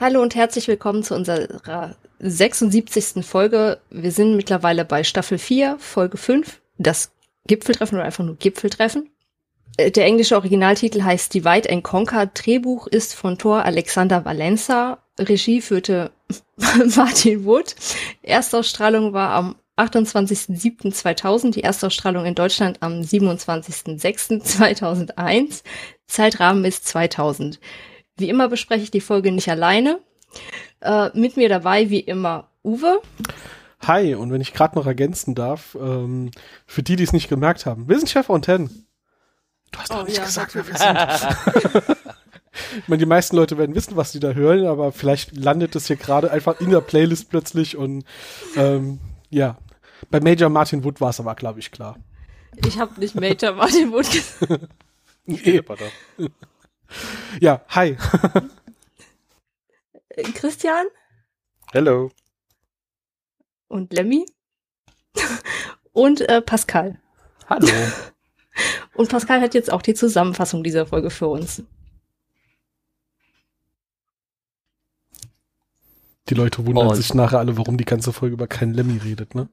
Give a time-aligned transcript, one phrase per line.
[0.00, 3.22] Hallo und herzlich willkommen zu unserer 76.
[3.22, 3.82] Folge.
[3.90, 7.12] Wir sind mittlerweile bei Staffel 4, Folge 5, das
[7.46, 9.10] Gipfeltreffen oder einfach nur Gipfeltreffen.
[9.76, 12.24] Äh, der englische Originaltitel heißt Divide and Conquer.
[12.24, 15.00] Drehbuch ist von Thor Alexander Valenza.
[15.18, 16.12] Regie führte
[16.96, 17.76] Martin Wood.
[18.22, 25.62] Erstausstrahlung war am 28.07.2000, die Erstausstrahlung in Deutschland am 27.06.2001.
[26.06, 27.60] Zeitrahmen ist 2000.
[28.20, 29.98] Wie immer bespreche ich die Folge nicht alleine.
[30.80, 33.00] Äh, mit mir dabei, wie immer, Uwe.
[33.80, 36.30] Hi, und wenn ich gerade noch ergänzen darf, ähm,
[36.66, 38.86] für die, die es nicht gemerkt haben, wir sind Chef und Ten.
[39.72, 41.96] Du hast doch oh, nicht ja, gesagt, wer wir sind.
[42.78, 45.86] ich meine, die meisten Leute werden wissen, was sie da hören, aber vielleicht landet es
[45.86, 48.04] hier gerade einfach in der Playlist plötzlich und
[48.56, 49.00] ähm,
[49.30, 49.56] ja.
[50.10, 51.96] Bei Major Martin Wood war es aber, glaube ich, klar.
[52.66, 54.68] Ich habe nicht Major Martin Wood gesagt.
[55.24, 55.62] nee.
[57.40, 57.96] Ja, hi.
[60.34, 60.86] Christian?
[61.72, 62.10] Hello.
[63.68, 64.26] Und Lemmy?
[65.92, 67.00] Und äh, Pascal.
[67.48, 67.68] Hallo.
[68.94, 71.62] Und Pascal hat jetzt auch die Zusammenfassung dieser Folge für uns.
[76.28, 79.34] Die Leute wundern Und sich nachher alle, warum die ganze Folge über keinen Lemmy redet,
[79.34, 79.48] ne?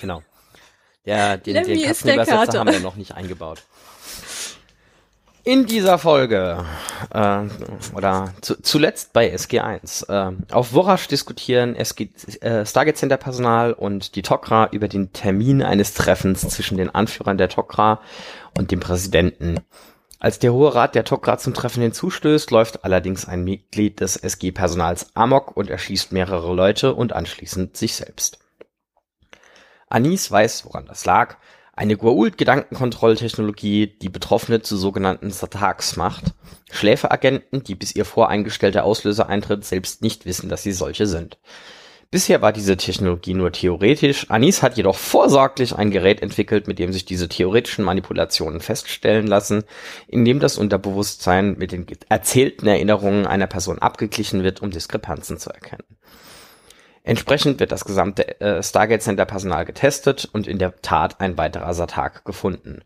[0.00, 0.22] genau.
[1.04, 3.62] Ja, den, den Katzenübersetzer haben wir noch nicht eingebaut.
[5.44, 6.64] In dieser Folge,
[7.10, 7.40] äh,
[7.94, 14.14] oder zu, zuletzt bei SG1, äh, auf Worasch diskutieren SG, äh, Stargate Center Personal und
[14.16, 18.00] die Tokra über den Termin eines Treffens zwischen den Anführern der Tokra
[18.58, 19.60] und dem Präsidenten.
[20.20, 25.14] Als der Hohe Rat der Tokra zum Treffen hinzustößt, läuft allerdings ein Mitglied des SG-Personals
[25.14, 28.40] amok und erschießt mehrere Leute und anschließend sich selbst.
[29.88, 31.36] Anis weiß, woran das lag,
[31.78, 36.34] eine Goa'uld-Gedankenkontrolltechnologie, die Betroffene zu sogenannten Sataks macht.
[36.72, 41.38] Schläferagenten, die bis ihr voreingestellter Auslöser eintritt, selbst nicht wissen, dass sie solche sind.
[42.10, 44.28] Bisher war diese Technologie nur theoretisch.
[44.28, 49.62] Anis hat jedoch vorsorglich ein Gerät entwickelt, mit dem sich diese theoretischen Manipulationen feststellen lassen,
[50.08, 55.97] indem das Unterbewusstsein mit den erzählten Erinnerungen einer Person abgeglichen wird, um Diskrepanzen zu erkennen.
[57.08, 61.72] Entsprechend wird das gesamte äh, Stargate Center Personal getestet und in der Tat ein weiterer
[61.72, 62.84] Satak gefunden.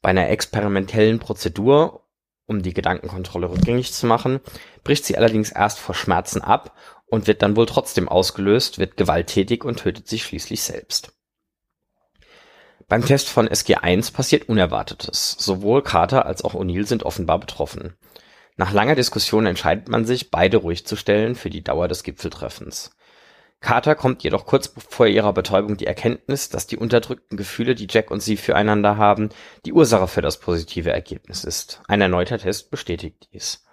[0.00, 2.04] Bei einer experimentellen Prozedur,
[2.46, 4.38] um die Gedankenkontrolle rückgängig zu machen,
[4.84, 6.72] bricht sie allerdings erst vor Schmerzen ab
[7.06, 11.10] und wird dann wohl trotzdem ausgelöst, wird gewalttätig und tötet sich schließlich selbst.
[12.86, 15.34] Beim Test von SG1 passiert Unerwartetes.
[15.36, 17.96] Sowohl Carter als auch O'Neill sind offenbar betroffen.
[18.56, 22.92] Nach langer Diskussion entscheidet man sich, beide ruhig zu stellen für die Dauer des Gipfeltreffens.
[23.60, 28.10] Carter kommt jedoch kurz vor ihrer Betäubung die Erkenntnis, dass die unterdrückten Gefühle, die Jack
[28.10, 29.30] und sie füreinander haben,
[29.66, 31.82] die Ursache für das positive Ergebnis ist.
[31.88, 33.64] Ein erneuter Test bestätigt dies.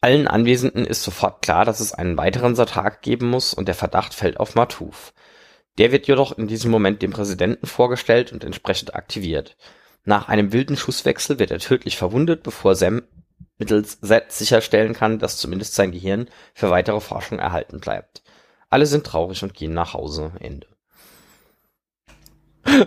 [0.00, 4.14] Allen Anwesenden ist sofort klar, dass es einen weiteren Satak geben muss und der Verdacht
[4.14, 5.14] fällt auf Matuf.
[5.78, 9.56] Der wird jedoch in diesem Moment dem Präsidenten vorgestellt und entsprechend aktiviert.
[10.04, 13.02] Nach einem wilden Schusswechsel wird er tödlich verwundet, bevor Sam
[13.58, 18.22] mittels Z sicherstellen kann, dass zumindest sein Gehirn für weitere Forschung erhalten bleibt.
[18.72, 20.32] Alle sind traurig und gehen nach Hause.
[20.40, 20.66] Ende.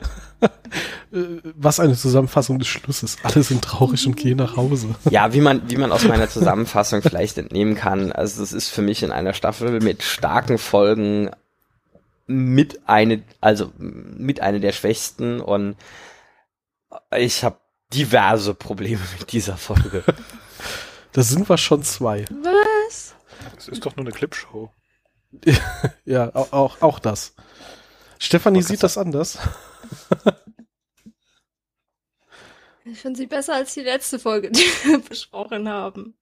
[1.12, 3.18] Was eine Zusammenfassung des Schlusses.
[3.22, 4.96] Alle sind traurig und gehen nach Hause.
[5.12, 8.12] Ja, wie man, wie man aus meiner Zusammenfassung vielleicht entnehmen kann.
[8.12, 11.30] Also es ist für mich in einer Staffel mit starken Folgen
[12.26, 15.76] mit eine, also mit einer der schwächsten und
[17.16, 17.60] ich habe
[17.94, 20.04] diverse Probleme mit dieser Folge.
[21.12, 22.26] Da sind wir schon zwei.
[22.88, 23.14] Was?
[23.54, 24.72] Das ist doch nur eine Clipshow.
[26.06, 27.34] ja, auch, auch, auch das.
[28.20, 29.38] Stefanie sieht das anders.
[32.86, 36.16] ich finde sie besser als die letzte Folge, die wir besprochen haben.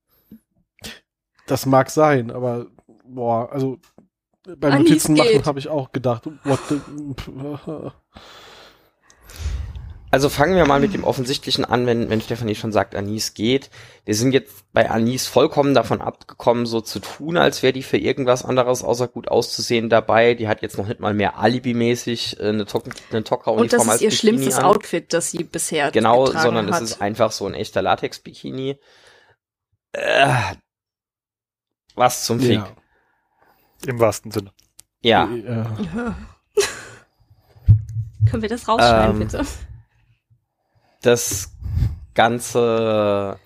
[1.47, 2.67] Das mag sein, aber
[3.05, 3.79] boah, also
[4.43, 6.79] beim Notizen machen habe ich auch gedacht, what the,
[10.13, 13.71] Also fangen wir mal mit dem Offensichtlichen an, wenn, wenn Stefanie schon sagt, Anis geht.
[14.05, 17.97] Wir sind jetzt bei Anis vollkommen davon abgekommen, so zu tun, als wäre die für
[17.97, 20.35] irgendwas anderes außer gut auszusehen dabei.
[20.35, 23.87] Die hat jetzt noch nicht mal mehr Alibi-mäßig äh, eine, to eine Tocker-Uniform als Und
[23.87, 24.65] das ist ihr schlimmstes an.
[24.65, 26.83] Outfit, das sie bisher Genau, sondern hat.
[26.83, 28.77] es ist einfach so ein echter Latex-Bikini.
[29.93, 30.27] Äh,
[31.95, 32.51] was zum Fick.
[32.51, 32.69] Ja.
[33.87, 34.51] Im wahrsten Sinne.
[35.01, 35.27] Ja.
[35.27, 35.65] ja.
[38.29, 39.43] Können wir das rausschneiden, ähm, bitte?
[41.05, 41.51] Das
[42.13, 43.39] ganze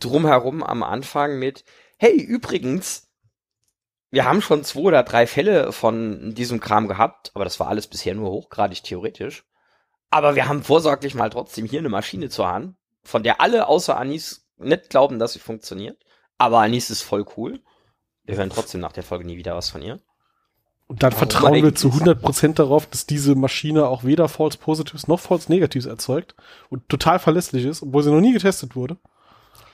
[0.00, 1.64] drumherum am Anfang mit,
[1.98, 3.08] hey, übrigens,
[4.10, 7.86] wir haben schon zwei oder drei Fälle von diesem Kram gehabt, aber das war alles
[7.86, 9.44] bisher nur hochgradig theoretisch.
[10.10, 13.96] Aber wir haben vorsorglich mal trotzdem hier eine Maschine zur Hand, von der alle außer
[13.96, 16.02] Anis nicht glauben, dass sie funktioniert.
[16.38, 17.60] Aber Anis ist voll cool.
[18.24, 20.00] Wir hören trotzdem nach der Folge nie wieder was von ihr.
[20.88, 25.06] Und dann Warum vertrauen wir zu 100% darauf, dass diese Maschine auch weder False Positives
[25.06, 26.34] noch False Negatives erzeugt
[26.70, 28.96] und total verlässlich ist, obwohl sie noch nie getestet wurde.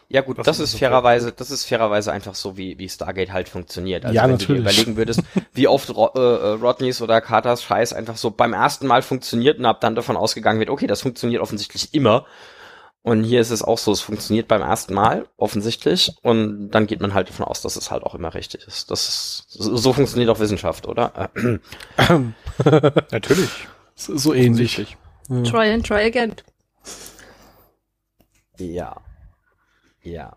[0.09, 4.05] Ja gut, das ist fairerweise, das ist fairerweise einfach so, wie, wie Stargate halt funktioniert.
[4.05, 4.49] Also ja, wenn natürlich.
[4.49, 5.23] du dir überlegen würdest,
[5.55, 9.59] wie oft Ro äh, äh, Rodneys oder Carters Scheiß einfach so beim ersten Mal funktioniert
[9.59, 12.27] und ab dann davon ausgegangen wird, okay, das funktioniert offensichtlich immer.
[13.05, 17.03] Und hier ist es auch so, es funktioniert beim ersten Mal, offensichtlich, und dann geht
[17.03, 18.91] man halt davon aus, dass es halt auch immer richtig ist.
[18.91, 21.31] Das ist, so funktioniert auch Wissenschaft, oder?
[23.11, 23.51] Natürlich.
[23.95, 24.97] So, ähnlich.
[25.29, 25.43] Ja.
[25.43, 26.35] Try and try again.
[28.59, 28.97] Ja.
[30.03, 30.37] Ja.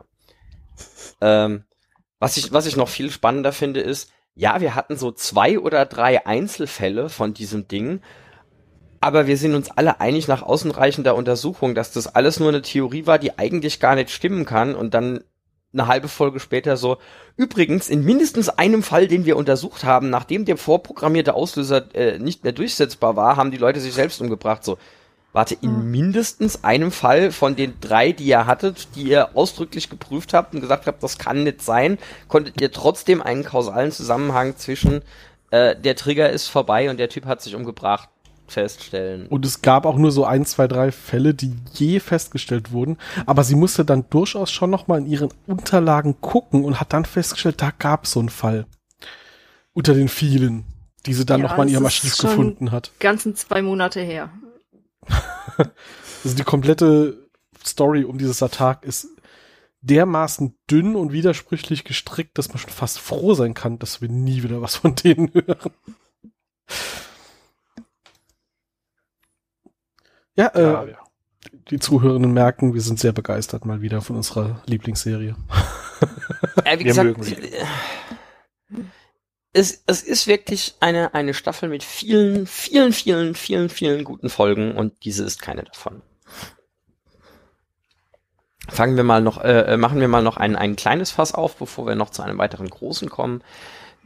[1.21, 1.63] Ähm,
[2.19, 5.85] was ich, was ich noch viel spannender finde, ist, ja, wir hatten so zwei oder
[5.85, 8.01] drei Einzelfälle von diesem Ding,
[9.01, 13.05] aber wir sind uns alle einig nach außenreichender Untersuchung, dass das alles nur eine Theorie
[13.05, 15.23] war, die eigentlich gar nicht stimmen kann und dann
[15.73, 16.97] eine halbe Folge später so,
[17.35, 22.43] übrigens, in mindestens einem Fall, den wir untersucht haben, nachdem der vorprogrammierte Auslöser äh, nicht
[22.43, 24.63] mehr durchsetzbar war, haben die Leute sich selbst umgebracht.
[24.63, 24.77] So,
[25.33, 25.91] warte, in hm.
[25.91, 30.61] mindestens einem Fall von den drei, die ihr hattet, die ihr ausdrücklich geprüft habt und
[30.61, 31.97] gesagt habt, das kann nicht sein,
[32.27, 35.01] konntet ihr trotzdem einen kausalen Zusammenhang zwischen
[35.51, 38.09] äh, der Trigger ist vorbei und der Typ hat sich umgebracht
[38.51, 39.27] feststellen.
[39.27, 42.97] Und es gab auch nur so ein, zwei, drei Fälle, die je festgestellt wurden.
[43.25, 47.05] Aber sie musste dann durchaus schon noch mal in ihren Unterlagen gucken und hat dann
[47.05, 48.65] festgestellt, da gab es so einen Fall.
[49.73, 50.65] Unter den vielen,
[51.05, 52.91] die sie dann ja, noch mal in ihrem Archiv gefunden hat.
[52.99, 54.31] Ganzen zwei Monate her.
[56.23, 57.27] also die komplette
[57.65, 59.07] Story um dieses Attack ist
[59.81, 64.43] dermaßen dünn und widersprüchlich gestrickt, dass man schon fast froh sein kann, dass wir nie
[64.43, 65.71] wieder was von denen hören.
[70.37, 70.97] Ja, äh, ja, ja.
[71.71, 75.35] die Zuhörenden merken, wir sind sehr begeistert mal wieder von unserer Lieblingsserie.
[76.63, 77.63] Äh, wie gesagt, äh,
[79.53, 84.75] es, es ist wirklich eine, eine Staffel mit vielen, vielen, vielen, vielen, vielen guten Folgen
[84.75, 86.03] und diese ist keine davon.
[88.69, 91.55] Fangen wir mal noch, äh, äh machen wir mal noch ein, ein kleines Fass auf,
[91.55, 93.41] bevor wir noch zu einem weiteren großen kommen.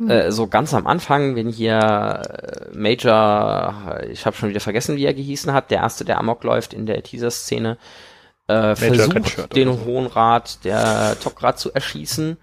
[0.02, 0.10] Hm.
[0.10, 5.06] Äh, so ganz am Anfang, wenn hier äh, Major, ich habe schon wieder vergessen, wie
[5.06, 7.78] er gehießen hat, der erste, der Amok läuft in der Teaser-Szene,
[8.48, 9.86] äh, versucht den so.
[9.86, 12.38] Hohen Rat der Tok'ra zu erschießen,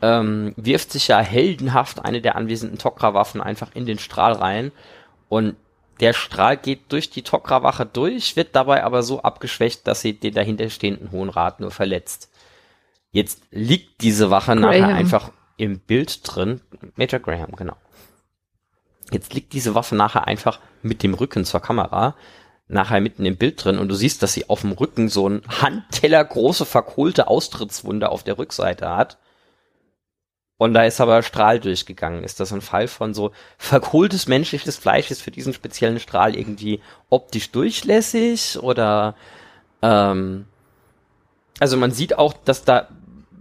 [0.00, 4.72] ähm, wirft sich ja heldenhaft eine der anwesenden Tok'ra-Waffen einfach in den Strahl rein
[5.28, 5.56] und
[6.00, 10.32] der Strahl geht durch die Tok'ra-Wache durch, wird dabei aber so abgeschwächt, dass sie den
[10.32, 12.30] dahinterstehenden Hohen Rat nur verletzt.
[13.12, 14.60] Jetzt liegt diese Wache Graham.
[14.60, 16.60] nachher einfach im Bild drin.
[16.96, 17.76] Major Graham, genau.
[19.10, 22.16] Jetzt liegt diese Waffe nachher einfach mit dem Rücken zur Kamera,
[22.68, 25.42] nachher mitten im Bild drin und du siehst, dass sie auf dem Rücken so ein
[25.48, 29.18] Handteller große verkohlte Austrittswunde auf der Rückseite hat.
[30.58, 32.24] Und da ist aber Strahl durchgegangen.
[32.24, 36.80] Ist das ein Fall von so verkohltes menschliches Fleisch ist für diesen speziellen Strahl irgendwie
[37.10, 39.14] optisch durchlässig oder
[39.82, 40.46] ähm,
[41.60, 42.88] also man sieht auch, dass da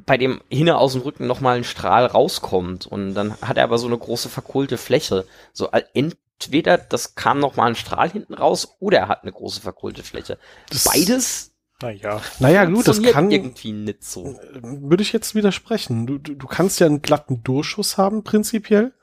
[0.06, 3.78] bei dem hinne aus dem Rücken nochmal ein Strahl rauskommt und dann hat er aber
[3.78, 5.26] so eine große verkohlte Fläche.
[5.52, 10.04] So entweder das kam nochmal ein Strahl hinten raus oder er hat eine große verkohlte
[10.04, 10.38] Fläche.
[10.70, 12.22] Das Beides naja.
[12.40, 13.32] Naja, gut, das kann.
[13.32, 14.40] irgendwie nicht so.
[14.62, 16.08] Würde ich jetzt widersprechen.
[16.08, 18.94] Du, du, du kannst ja einen glatten Durchschuss haben, prinzipiell.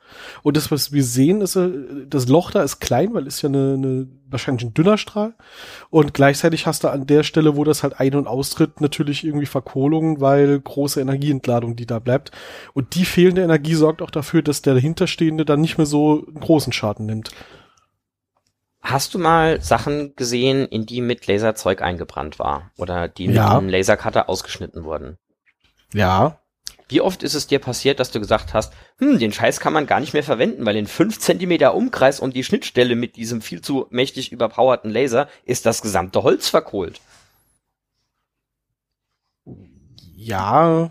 [0.43, 1.71] Und das, was wir sehen, ist, äh,
[2.07, 5.35] das Loch da ist klein, weil ist ja eine, eine wahrscheinlich ein dünner Strahl.
[5.91, 9.47] Und gleichzeitig hast du an der Stelle, wo das halt ein- und austritt, natürlich irgendwie
[9.47, 12.33] Verkohlungen, weil große Energieentladung, die da bleibt.
[12.73, 16.41] Und die fehlende Energie sorgt auch dafür, dass der dahinterstehende dann nicht mehr so einen
[16.41, 17.31] großen Schaden nimmt.
[18.83, 22.73] Hast du mal Sachen gesehen, in die mit Laserzeug eingebrannt war?
[22.77, 23.57] Oder die mit ja.
[23.57, 25.19] einem Lasercutter ausgeschnitten wurden?
[25.95, 26.39] Ja.
[26.89, 29.87] Wie oft ist es dir passiert, dass du gesagt hast, hm, den Scheiß kann man
[29.87, 33.61] gar nicht mehr verwenden, weil in fünf Zentimeter Umkreis um die Schnittstelle mit diesem viel
[33.61, 37.01] zu mächtig überpowerten Laser ist das gesamte Holz verkohlt.
[40.15, 40.91] Ja,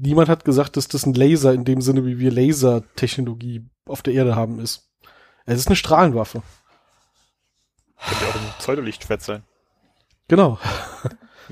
[0.00, 4.14] niemand hat gesagt, dass das ein Laser in dem Sinne, wie wir Lasertechnologie auf der
[4.14, 4.90] Erde haben, ist.
[5.46, 6.42] Es ist eine Strahlenwaffe.
[8.06, 9.42] Könnte auch ein Pseudolichtfett sein.
[10.28, 10.58] Genau.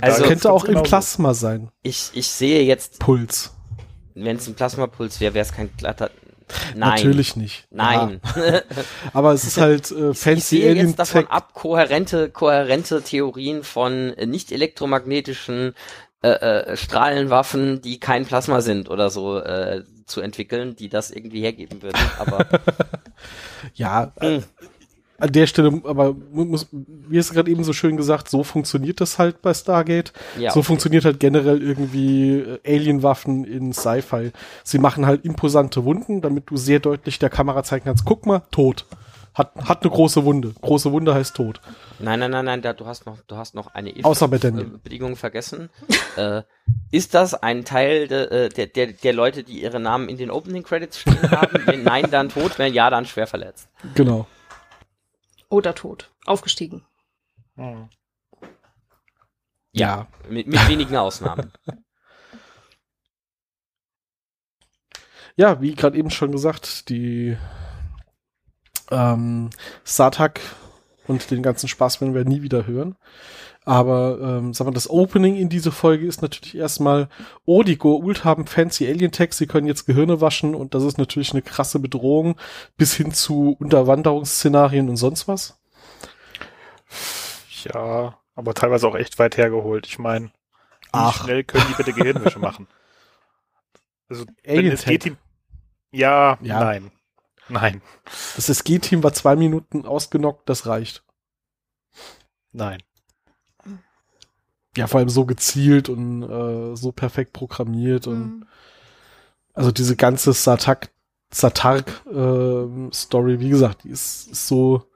[0.00, 1.71] Also könnte auch im Plasma sein.
[1.83, 2.99] Ich, ich sehe jetzt.
[2.99, 3.53] Puls.
[4.15, 6.11] Wenn es ein Plasmapuls wäre, wäre es kein glatter.
[6.75, 6.91] Nein.
[6.91, 7.67] Natürlich nicht.
[7.71, 8.21] Nein.
[8.37, 8.62] Ja.
[9.12, 13.65] Aber es ist halt äh, fancy Ich sehe Alien jetzt davon ab, kohärente, kohärente Theorien
[13.65, 15.75] von nicht elektromagnetischen
[16.23, 21.41] äh, äh, Strahlenwaffen, die kein Plasma sind oder so, äh, zu entwickeln, die das irgendwie
[21.41, 22.00] hergeben würden.
[22.19, 22.47] Aber
[23.75, 24.41] ja, äh,
[25.18, 29.18] an der Stelle, aber muss, wie es gerade eben so schön gesagt, so funktioniert das
[29.18, 30.12] halt bei Stargate.
[30.38, 30.66] Ja, so okay.
[30.66, 34.32] funktioniert halt generell irgendwie äh, Alienwaffen in Sci-Fi.
[34.64, 38.42] Sie machen halt imposante Wunden, damit du sehr deutlich der Kamera zeigen kannst, guck mal,
[38.50, 38.85] tot.
[39.37, 40.54] Hat, hat eine große Wunde.
[40.62, 41.61] Große Wunde heißt tot.
[41.99, 44.78] Nein, nein, nein, nein, da, du hast noch, du hast noch eine Außer bei Daniel.
[44.82, 45.68] Bedingung vergessen.
[46.16, 46.40] äh,
[46.90, 50.30] ist das ein Teil de, äh, der, der, der Leute, die ihre Namen in den
[50.30, 51.66] Opening Credits stehen haben?
[51.66, 53.68] wenn nein, dann tot, wenn ja, dann schwer verletzt.
[53.94, 54.26] Genau.
[55.49, 56.12] Oder tot.
[56.25, 56.85] Aufgestiegen.
[57.57, 57.88] Hm.
[59.73, 61.53] Ja, mit, mit wenigen Ausnahmen.
[65.38, 67.37] Ja, wie gerade eben schon gesagt, die
[68.91, 69.50] ähm,
[69.85, 70.41] Satak
[71.07, 72.97] und den ganzen Spaß werden wir nie wieder hören.
[73.65, 77.09] Aber ähm, sagen wir, das Opening in diese Folge ist natürlich erstmal,
[77.47, 81.33] oh, die Goa'uld haben fancy Alien-Tags, sie können jetzt Gehirne waschen und das ist natürlich
[81.33, 82.39] eine krasse Bedrohung,
[82.77, 85.59] bis hin zu Unterwanderungsszenarien und sonst was.
[87.65, 89.87] Ja, aber teilweise auch echt weit hergeholt.
[89.87, 90.31] Ich meine,
[90.93, 92.69] wie schnell können die bitte Gehirnwäsche machen?
[94.09, 95.17] Also, wenn es geht,
[95.91, 96.93] ja, ja, nein.
[97.49, 97.83] Nein.
[98.35, 101.05] Das SG-Team war zwei Minuten ausgenockt, das reicht.
[102.53, 102.83] Nein.
[104.76, 108.12] Ja, vor allem so gezielt und äh, so perfekt programmiert mhm.
[108.12, 108.47] und
[109.55, 110.91] also diese ganze Satak,
[111.33, 114.87] Satark äh, Story, wie gesagt, die ist, ist so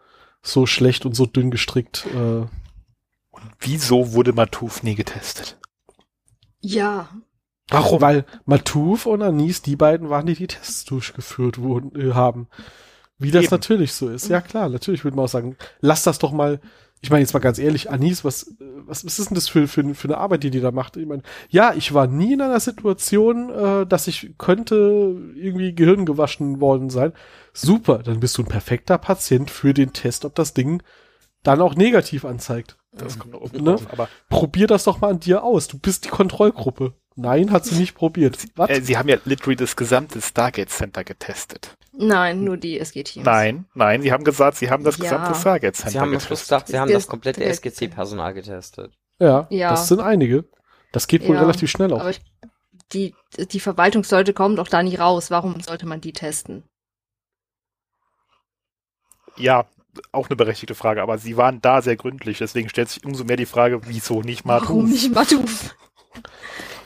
[0.43, 2.07] so schlecht und so dünn gestrickt.
[2.15, 2.47] Äh.
[3.31, 5.59] Und wieso wurde Matuf nie getestet?
[6.61, 7.09] Ja,
[7.71, 8.01] Warum?
[8.01, 12.49] Weil Matouf und Anis, die beiden waren, die die Tests durchgeführt wurden, äh, haben.
[13.19, 13.55] Wie das Eben.
[13.55, 14.29] natürlich so ist.
[14.29, 16.59] Ja klar, natürlich würde man auch sagen, lass das doch mal,
[17.03, 19.95] ich meine jetzt mal ganz ehrlich, Anis, was, was, was ist denn das für, für,
[19.95, 20.97] für eine Arbeit, die die da macht?
[20.97, 26.07] Ich meine, ja, ich war nie in einer Situation, äh, dass ich könnte irgendwie Gehirn
[26.07, 27.13] gewaschen worden sein.
[27.53, 30.83] Super, dann bist du ein perfekter Patient für den Test, ob das Ding
[31.43, 32.79] dann auch negativ anzeigt.
[32.93, 33.73] Das kommt oben ne?
[33.73, 35.69] drauf, aber probier das doch mal an dir aus.
[35.69, 36.95] Du bist die Kontrollgruppe.
[37.21, 38.39] Nein, hat sie nicht probiert.
[38.57, 38.71] Was?
[38.71, 41.77] Äh, sie haben ja literally das gesamte Stargate Center getestet.
[41.93, 43.27] Nein, nur die SG-Teams.
[43.27, 45.05] Nein, nein, sie haben gesagt, sie haben das ja.
[45.05, 46.39] gesamte Stargate Center sie haben getestet.
[46.39, 48.95] Gesagt, sie haben das komplette SGC-Personal getestet.
[49.19, 50.47] Ja, ja, das sind einige.
[50.93, 52.01] Das geht wohl ja, relativ schnell auch.
[52.01, 52.23] Aber ich,
[52.93, 53.15] die,
[53.53, 55.31] die Verwaltungsleute kommen doch da nie raus.
[55.31, 56.65] Warum sollte man die testen?
[59.37, 59.67] Ja,
[60.11, 63.37] auch eine berechtigte Frage, aber sie waren da sehr gründlich, deswegen stellt sich umso mehr
[63.37, 64.69] die Frage, wieso nicht Matuf?
[64.71, 65.75] Warum nicht Matuf?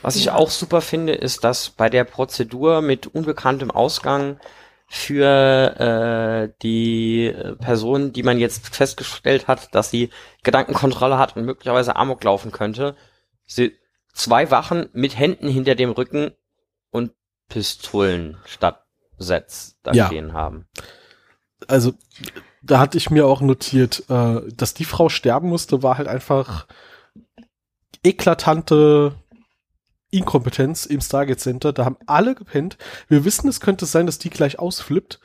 [0.04, 4.38] Was ich auch super finde, ist, dass bei der Prozedur mit unbekanntem Ausgang
[4.87, 10.11] für äh, die Person, die man jetzt festgestellt hat, dass sie
[10.42, 12.96] Gedankenkontrolle hat und möglicherweise Amok laufen könnte,
[13.46, 13.78] sie
[14.12, 16.32] zwei Wachen mit Händen hinter dem Rücken
[16.90, 17.12] und
[17.49, 18.84] Pistolen statt
[19.16, 20.06] Sets da ja.
[20.06, 20.66] stehen haben.
[21.66, 21.94] Also
[22.61, 26.66] da hatte ich mir auch notiert, äh, dass die Frau sterben musste, war halt einfach
[28.02, 29.14] eklatante
[30.14, 31.73] Inkompetenz im Stargate Center.
[31.73, 32.78] Da haben alle gepennt.
[33.09, 35.21] Wir wissen, es könnte sein, dass die gleich ausflippt.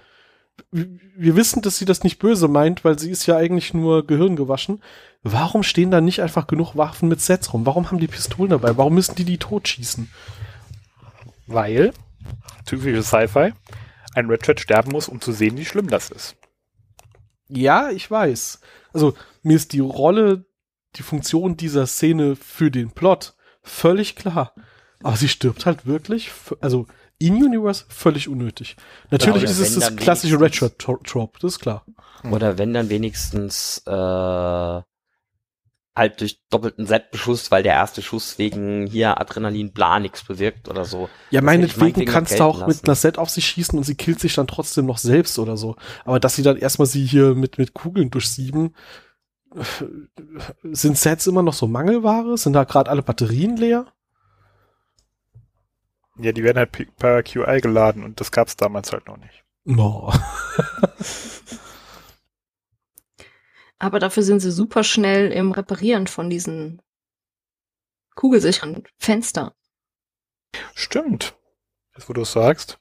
[0.71, 4.35] Wir wissen, dass sie das nicht böse meint, weil sie ist ja eigentlich nur Gehirn
[4.35, 4.81] gewaschen.
[5.23, 7.65] Warum stehen da nicht einfach genug Waffen mit Sets rum?
[7.65, 8.77] Warum haben die Pistolen dabei?
[8.77, 10.09] Warum müssen die die totschießen?
[11.47, 11.93] Weil,
[12.65, 13.53] typische Sci-Fi,
[14.15, 16.35] ein Red sterben muss, um zu sehen, wie schlimm das ist.
[17.47, 18.59] Ja, ich weiß.
[18.93, 20.45] Also, mir ist die Rolle,
[20.95, 24.53] die Funktion dieser Szene für den Plot völlig klar.
[25.03, 26.87] Aber sie stirbt halt wirklich, also
[27.19, 28.75] in Universe völlig unnötig.
[29.11, 31.85] Natürlich ist es das klassische Red Shirt Trope, das ist klar.
[32.29, 34.81] Oder wenn dann wenigstens äh,
[35.99, 40.85] halt durch doppelten Set-Beschuss, weil der erste Schuss wegen hier Adrenalin bla nichts bewirkt oder
[40.85, 41.09] so.
[41.29, 42.69] Ja, meinetwegen kannst du auch lassen.
[42.69, 45.57] mit einer Set auf sie schießen und sie killt sich dann trotzdem noch selbst oder
[45.57, 45.75] so.
[46.05, 48.75] Aber dass sie dann erstmal sie hier mit, mit Kugeln durchsieben,
[50.63, 52.37] sind Sets immer noch so Mangelware?
[52.37, 53.85] Sind da gerade alle Batterien leer?
[56.21, 59.45] Ja, die werden halt per QI geladen und das gab's damals halt noch nicht.
[59.65, 60.11] Oh.
[63.79, 66.81] Aber dafür sind sie super schnell im Reparieren von diesen
[68.15, 69.55] kugelsicheren Fenster.
[70.75, 71.37] Stimmt.
[71.95, 72.79] Jetzt, wo du es sagst.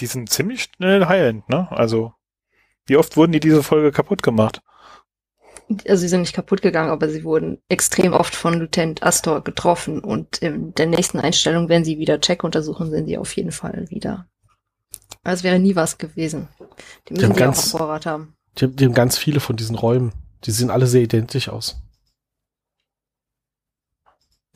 [0.00, 1.70] Die sind ziemlich schnell heilend, ne?
[1.70, 2.12] Also,
[2.86, 4.60] wie oft wurden die diese Folge kaputt gemacht?
[5.88, 9.98] Also sie sind nicht kaputt gegangen, aber sie wurden extrem oft von Lieutenant Astor getroffen
[9.98, 13.86] und in der nächsten Einstellung, wenn sie wieder Check untersuchen, sind sie auf jeden Fall
[13.88, 14.28] wieder.
[15.24, 16.48] Also wäre nie was gewesen.
[17.08, 18.36] Die müssen die, ganz, auch Vorrat haben.
[18.58, 20.12] Die, die haben ganz viele von diesen Räumen.
[20.44, 21.76] Die sehen alle sehr identisch aus.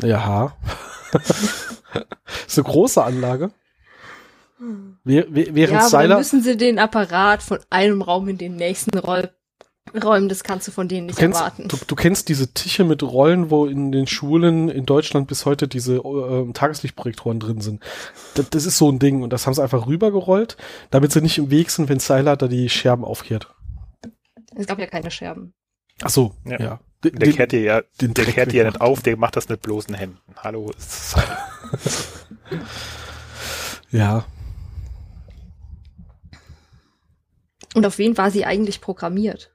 [0.01, 0.57] Ja.
[2.47, 3.51] ist eine große Anlage.
[5.05, 9.31] Während ja, aber Seiler, müssen sie den Apparat von einem Raum in den nächsten rollen
[9.95, 11.69] räumen, das kannst du von denen nicht du kennst, erwarten.
[11.69, 15.69] Du, du, kennst diese Tische mit Rollen, wo in den Schulen in Deutschland bis heute
[15.69, 17.83] diese äh, Tageslichtprojektoren drin sind.
[18.35, 20.57] Das, das, ist so ein Ding und das haben sie einfach rübergerollt,
[20.91, 23.55] damit sie nicht im Weg sind, wenn Styler da die Scherben aufkehrt.
[24.55, 25.55] Es gab ja keine Scherben.
[26.03, 26.61] Ach so, ja.
[26.61, 26.81] ja.
[27.05, 29.49] Den, der kehrt dir ja, den der kehrt dir ja nicht auf, der macht das
[29.49, 30.19] mit bloßen Händen.
[30.37, 30.71] Hallo,
[33.91, 34.25] Ja.
[37.75, 39.53] Und auf wen war sie eigentlich programmiert?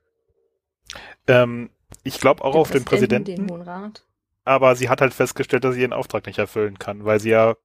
[1.28, 1.70] Ähm,
[2.04, 3.48] ich glaube auch der auf den Präsidenten.
[3.48, 3.94] Den
[4.46, 7.56] aber sie hat halt festgestellt, dass sie ihren Auftrag nicht erfüllen kann, weil sie ja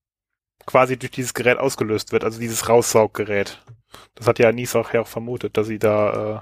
[0.67, 3.62] quasi durch dieses Gerät ausgelöst wird, also dieses Raussauggerät.
[4.14, 6.40] Das hat ja Anis auch, ja auch vermutet, dass sie da äh,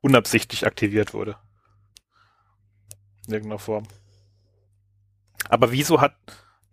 [0.00, 1.36] unabsichtlich aktiviert wurde.
[3.26, 3.86] In irgendeiner Form.
[5.48, 6.14] Aber wieso hat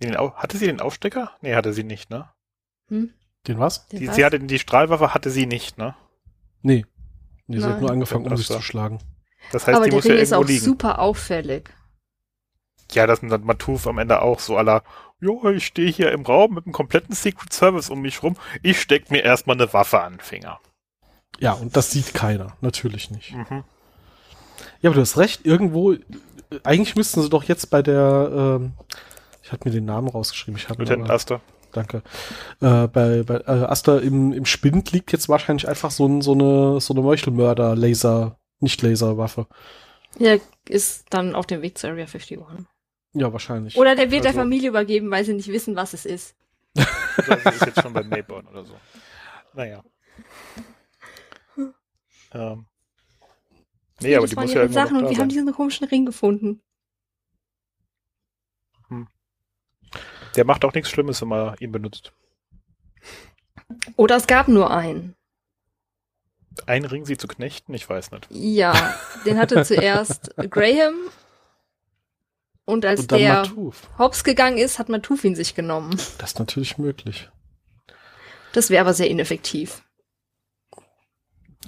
[0.01, 1.32] den, hatte sie den Aufstecker?
[1.42, 2.30] Nee, hatte sie nicht, ne?
[2.88, 3.13] Hm?
[3.48, 3.88] Den was?
[3.88, 4.15] Den die, was?
[4.15, 5.96] Sie hatte die Strahlwaffe hatte sie nicht, ne?
[6.62, 6.86] Nee.
[7.48, 9.00] Nee, sie hat nur angefangen, um sich zu schlagen.
[9.52, 10.64] Das heißt, Aber die der muss Ring ja ist auch liegen.
[10.64, 11.70] super auffällig.
[12.92, 14.84] Ja, das ist Matuf am Ende auch so aller,
[15.20, 18.80] jo, ich stehe hier im Raum mit einem kompletten Secret Service um mich rum, ich
[18.80, 20.60] steck mir erstmal eine Waffe an den Finger.
[21.40, 23.34] Ja, und das sieht keiner, natürlich nicht.
[23.34, 23.64] Mhm.
[24.82, 25.96] Ja, aber du hast recht, irgendwo,
[26.64, 28.30] eigentlich müssten sie doch jetzt bei der,
[28.62, 28.74] ähm,
[29.44, 31.42] ich hatte mir den Namen rausgeschrieben, ich habe Lieutenant Aster.
[31.72, 32.04] Danke.
[32.62, 36.32] Äh, bei bei äh, Aster im, im Spind liegt jetzt wahrscheinlich einfach so, ein, so
[36.32, 39.48] eine so eine Meuchelmörder-Laser, nicht Laserwaffe.
[40.17, 42.39] Ja, ist dann auf dem Weg zur Area 51.
[43.13, 43.77] Ja, wahrscheinlich.
[43.77, 46.36] Oder der wird also, der Familie übergeben, weil sie nicht wissen, was es ist.
[46.74, 48.75] das ist jetzt schon bei Mayborn oder so.
[49.53, 49.84] Naja.
[52.34, 52.65] Ähm.
[54.01, 56.62] Nee, ja, aber die muss ja irgendwo Sachen und wir haben diesen komischen Ring gefunden.
[58.90, 59.07] Hm.
[60.35, 62.11] Der macht auch nichts Schlimmes, wenn man ihn benutzt.
[63.96, 65.16] Oder es gab nur einen.
[66.65, 67.74] Ein Ring, sie zu knechten?
[67.74, 68.27] Ich weiß nicht.
[68.29, 70.96] Ja, den hatte zuerst Graham
[72.65, 73.89] und als und der Matuf.
[73.98, 75.98] Hobbs gegangen ist, hat Matuf ihn sich genommen.
[76.18, 77.29] Das ist natürlich möglich.
[78.53, 79.83] Das wäre aber sehr ineffektiv.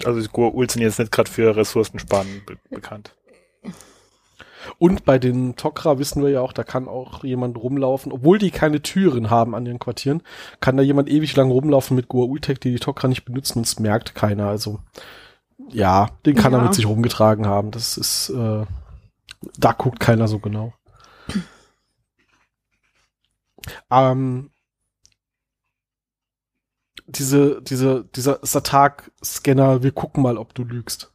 [0.04, 3.14] Also Gur sind jetzt nicht gerade für Ressourcensparen be bekannt.
[4.78, 8.50] Und bei den Tok'ra wissen wir ja auch, da kann auch jemand rumlaufen, obwohl die
[8.50, 10.22] keine Türen haben an ihren Quartieren,
[10.60, 13.78] kann da jemand ewig lang rumlaufen mit Goa'uld-Tech, die die Tok'ra nicht benutzen und es
[13.78, 14.48] merkt keiner.
[14.48, 14.80] Also
[15.70, 16.58] ja, den kann ja.
[16.58, 17.70] er mit sich rumgetragen haben.
[17.70, 18.64] Das ist, äh,
[19.56, 20.72] da guckt keiner so genau.
[23.90, 24.50] ähm,
[27.06, 31.12] diese, diese, dieser Satak-Scanner, wir gucken mal, ob du lügst.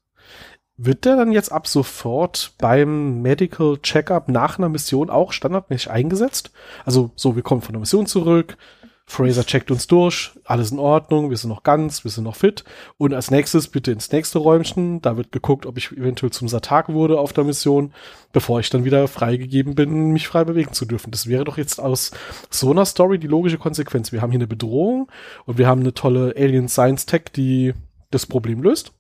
[0.77, 6.51] Wird der dann jetzt ab sofort beim Medical Checkup nach einer Mission auch standardmäßig eingesetzt?
[6.83, 8.57] Also so, wir kommen von der Mission zurück,
[9.05, 12.63] Fraser checkt uns durch, alles in Ordnung, wir sind noch ganz, wir sind noch fit.
[12.97, 15.01] Und als nächstes bitte ins nächste Räumchen.
[15.01, 17.93] Da wird geguckt, ob ich eventuell zum Satak wurde auf der Mission,
[18.31, 21.12] bevor ich dann wieder freigegeben bin, mich frei bewegen zu dürfen.
[21.12, 22.12] Das wäre doch jetzt aus
[22.49, 24.12] so einer Story die logische Konsequenz.
[24.12, 25.12] Wir haben hier eine Bedrohung
[25.45, 27.73] und wir haben eine tolle Alien Science Tech, die
[28.09, 28.93] das Problem löst.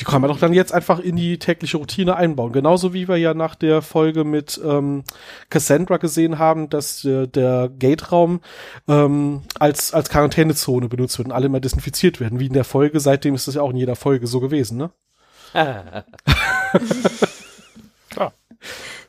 [0.00, 2.52] Die kann man doch dann jetzt einfach in die tägliche Routine einbauen.
[2.52, 5.04] Genauso wie wir ja nach der Folge mit ähm,
[5.50, 8.40] Cassandra gesehen haben, dass äh, der Gate-Raum
[8.88, 12.40] ähm, als, als Quarantänezone benutzt wird und alle mal desinfiziert werden.
[12.40, 14.90] Wie in der Folge, seitdem ist das ja auch in jeder Folge so gewesen, ne?
[15.52, 16.04] ah.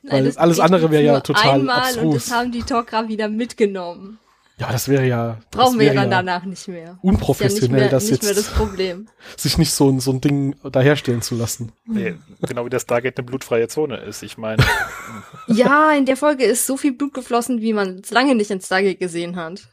[0.04, 2.04] Weil alles andere wäre ja total einmal abstrus.
[2.04, 4.20] Und das haben die Tok'ra wieder mitgenommen.
[4.62, 5.38] Ja, das wäre ja.
[5.50, 7.00] Brauchen wir ja dann danach nicht mehr.
[7.02, 8.38] Unprofessionell, das, ja das jetzt.
[8.38, 9.02] Das
[9.42, 11.72] sich nicht so, so ein Ding daherstellen zu lassen.
[11.88, 14.22] Nee, genau wie das Stargate eine blutfreie Zone ist.
[14.22, 14.64] Ich meine.
[15.48, 18.62] ja, in der Folge ist so viel Blut geflossen, wie man es lange nicht in
[18.62, 19.68] Stargate gesehen hat.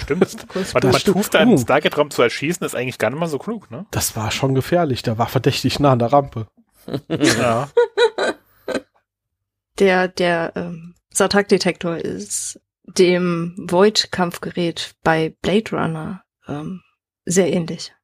[0.00, 0.36] Stimmt.
[0.72, 1.58] Warte, man tuft einen.
[1.58, 3.84] Stargate-Raum zu erschießen, ist eigentlich gar nicht mal so klug, ne?
[3.90, 5.02] Das war schon gefährlich.
[5.02, 6.46] Der war verdächtig nah an der Rampe.
[7.08, 7.68] ja.
[9.78, 12.58] Der, der ähm, Sartak-Detektor ist
[12.98, 16.82] dem Void-Kampfgerät bei Blade Runner ähm,
[17.24, 17.94] sehr ähnlich.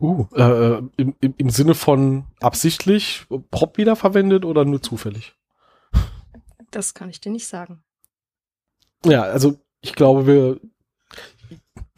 [0.00, 5.34] Uh, äh, im, im, im Sinne von absichtlich Prop wiederverwendet oder nur zufällig?
[6.70, 7.82] Das kann ich dir nicht sagen.
[9.04, 10.60] Ja, also ich glaube, wir.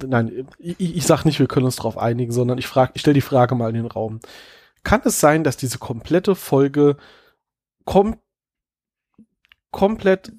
[0.05, 3.15] Nein, ich, ich sag nicht, wir können uns darauf einigen, sondern ich frage, ich stelle
[3.15, 4.21] die Frage mal in den Raum.
[4.83, 6.97] Kann es sein, dass diese komplette Folge
[7.85, 8.17] kom
[9.71, 10.33] komplett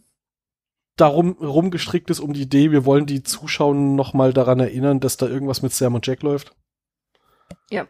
[0.98, 5.18] darum rumgestrickt ist um die Idee, wir wollen die Zuschauer noch mal daran erinnern, dass
[5.18, 6.54] da irgendwas mit Sam und Jack läuft.
[7.70, 7.88] Ja.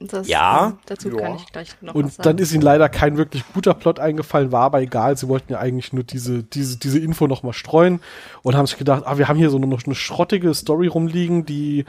[0.00, 0.68] Das, ja.
[0.68, 1.16] Ähm, dazu ja.
[1.16, 2.24] kann ich gleich noch Und was sagen.
[2.24, 5.16] dann ist ihnen leider kein wirklich guter Plot eingefallen, war aber egal.
[5.16, 8.00] Sie wollten ja eigentlich nur diese, diese, diese Info noch mal streuen
[8.42, 11.84] und haben sich gedacht, ah, wir haben hier so noch eine schrottige Story rumliegen, die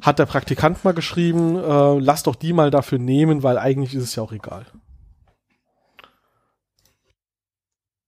[0.00, 4.04] hat der Praktikant mal geschrieben, äh, lass doch die mal dafür nehmen, weil eigentlich ist
[4.04, 4.66] es ja auch egal.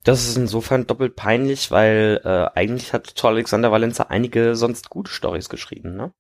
[0.05, 5.11] Das ist insofern doppelt peinlich, weil äh, eigentlich hat Tor Alexander Valenza einige sonst gute
[5.11, 6.13] Stories geschrieben, ne?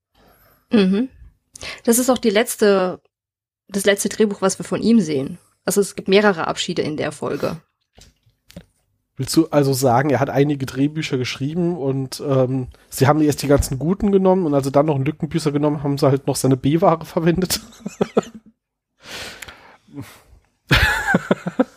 [0.70, 1.08] Mhm.
[1.84, 3.00] Das ist auch die letzte,
[3.68, 5.38] das letzte Drehbuch, was wir von ihm sehen.
[5.64, 7.60] Also es gibt mehrere Abschiede in der Folge.
[9.16, 13.48] Willst du also sagen, er hat einige Drehbücher geschrieben und ähm, sie haben erst die
[13.48, 16.56] ganzen guten genommen und also dann noch einen Lückenbüßer genommen, haben sie halt noch seine
[16.56, 17.60] B-Ware verwendet?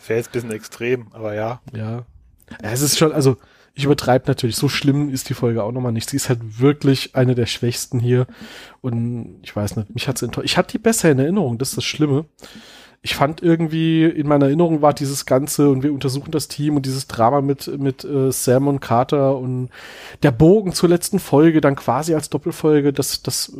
[0.06, 1.60] Wäre jetzt ein bisschen extrem, aber ja.
[1.74, 2.04] Ja.
[2.62, 3.36] Es ist schon, also
[3.74, 6.10] ich übertreibe natürlich, so schlimm ist die Folge auch nochmal nicht.
[6.10, 8.26] Sie ist halt wirklich eine der schwächsten hier.
[8.82, 10.46] Und ich weiß nicht, mich hat sie enttäuscht.
[10.46, 12.26] Ich hatte die besser in Erinnerung, das ist das Schlimme
[13.04, 16.86] ich fand irgendwie, in meiner Erinnerung war dieses Ganze und wir untersuchen das Team und
[16.86, 19.68] dieses Drama mit, mit äh, Sam und Carter und
[20.22, 23.52] der Bogen zur letzten Folge dann quasi als Doppelfolge, das, das,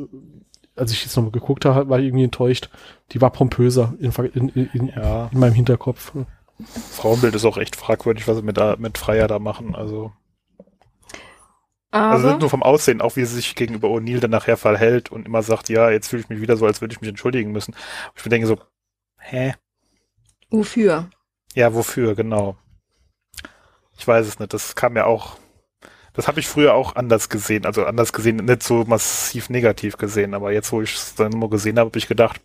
[0.77, 2.69] als ich jetzt nochmal geguckt habe, war ich irgendwie enttäuscht.
[3.13, 5.29] Die war pompöser in, in, in, ja.
[5.33, 6.13] in meinem Hinterkopf.
[6.93, 10.13] Frauenbild ist auch echt fragwürdig, was sie mit, da, mit Freier da machen, also.
[11.91, 15.13] Aber also nicht nur vom Aussehen, auch wie sie sich gegenüber O'Neill dann nachher verhält
[15.13, 17.53] und immer sagt, ja, jetzt fühle ich mich wieder so, als würde ich mich entschuldigen
[17.53, 17.75] müssen.
[18.17, 18.59] Ich denke so,
[19.27, 19.55] Hä?
[20.51, 21.09] Wofür?
[21.55, 22.59] Ja, wofür, genau.
[23.97, 24.53] Ich weiß es nicht.
[24.53, 25.39] Das kam ja auch.
[26.15, 27.67] Das habe ich früher auch anders gesehen.
[27.67, 30.35] Also anders gesehen, nicht so massiv negativ gesehen.
[30.35, 32.41] Aber jetzt, wo ich es dann immer gesehen habe, habe ich gedacht,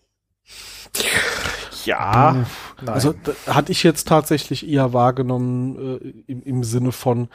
[1.85, 2.45] ja.
[2.81, 2.89] Nein.
[2.89, 3.13] Also
[3.47, 7.29] hatte ich jetzt tatsächlich eher wahrgenommen äh, im, im Sinne von,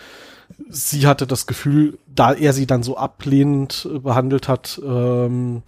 [0.69, 5.63] sie hatte das Gefühl, da er sie dann so ablehnend äh, behandelt hat, ähm,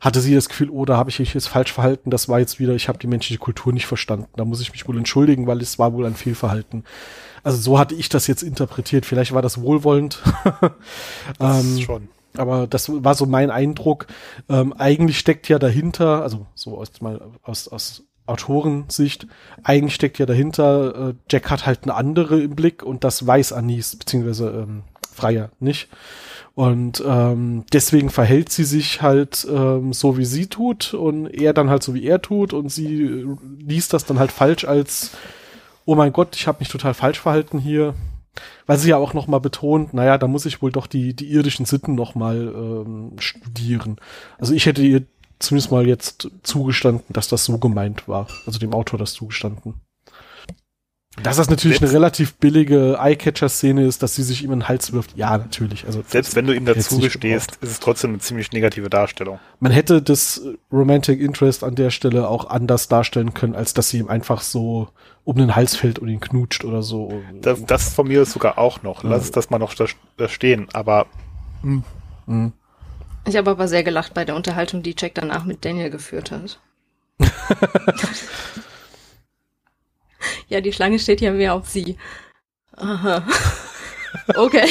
[0.00, 2.58] hatte sie das Gefühl, oh, da habe ich mich jetzt falsch verhalten, das war jetzt
[2.58, 4.26] wieder, ich habe die menschliche Kultur nicht verstanden.
[4.36, 6.84] Da muss ich mich wohl entschuldigen, weil es war wohl ein Fehlverhalten.
[7.42, 9.06] Also so hatte ich das jetzt interpretiert.
[9.06, 10.22] Vielleicht war das wohlwollend.
[11.38, 12.08] das ähm, schon.
[12.36, 14.06] Aber das war so mein Eindruck.
[14.48, 19.26] Ähm, eigentlich steckt ja dahinter, also so aus mal aus, aus Autorensicht,
[19.64, 23.52] eigentlich steckt ja dahinter, äh, Jack hat halt eine andere im Blick und das weiß
[23.52, 25.88] Anis, beziehungsweise ähm, Freier nicht.
[26.54, 31.70] Und ähm, deswegen verhält sie sich halt ähm, so, wie sie tut und er dann
[31.70, 35.12] halt so, wie er tut und sie äh, liest das dann halt falsch als,
[35.84, 37.94] oh mein Gott, ich habe mich total falsch verhalten hier.
[38.66, 41.30] Weil sie ja auch noch mal betont, naja, da muss ich wohl doch die, die
[41.30, 43.96] irdischen Sitten noch mal ähm, studieren.
[44.38, 45.04] Also ich hätte ihr
[45.38, 48.28] zumindest mal jetzt zugestanden, dass das so gemeint war.
[48.46, 49.74] Also dem Autor das zugestanden.
[51.22, 54.68] Dass das natürlich selbst, eine relativ billige Eye-Catcher-Szene ist, dass sie sich ihm in den
[54.68, 55.16] Hals wirft.
[55.16, 55.86] Ja, natürlich.
[55.86, 59.38] Also selbst wenn du ihm dazu gestehst, ist es trotzdem eine ziemlich negative Darstellung.
[59.60, 63.98] Man hätte das Romantic Interest an der Stelle auch anders darstellen können, als dass sie
[63.98, 64.88] ihm einfach so
[65.24, 67.22] um den Hals fällt und ihn knutscht oder so.
[67.40, 69.04] Das, das von mir ist sogar auch noch.
[69.04, 69.32] Lass ja.
[69.34, 70.68] das mal noch da stehen.
[70.72, 71.06] Aber
[71.62, 71.82] mh.
[72.26, 72.52] Mh.
[73.26, 76.58] ich habe aber sehr gelacht bei der Unterhaltung, die Jack danach mit Daniel geführt hat.
[80.48, 81.96] Ja, die Schlange steht ja mehr auf sie.
[82.76, 83.26] Aha.
[84.36, 84.68] Okay.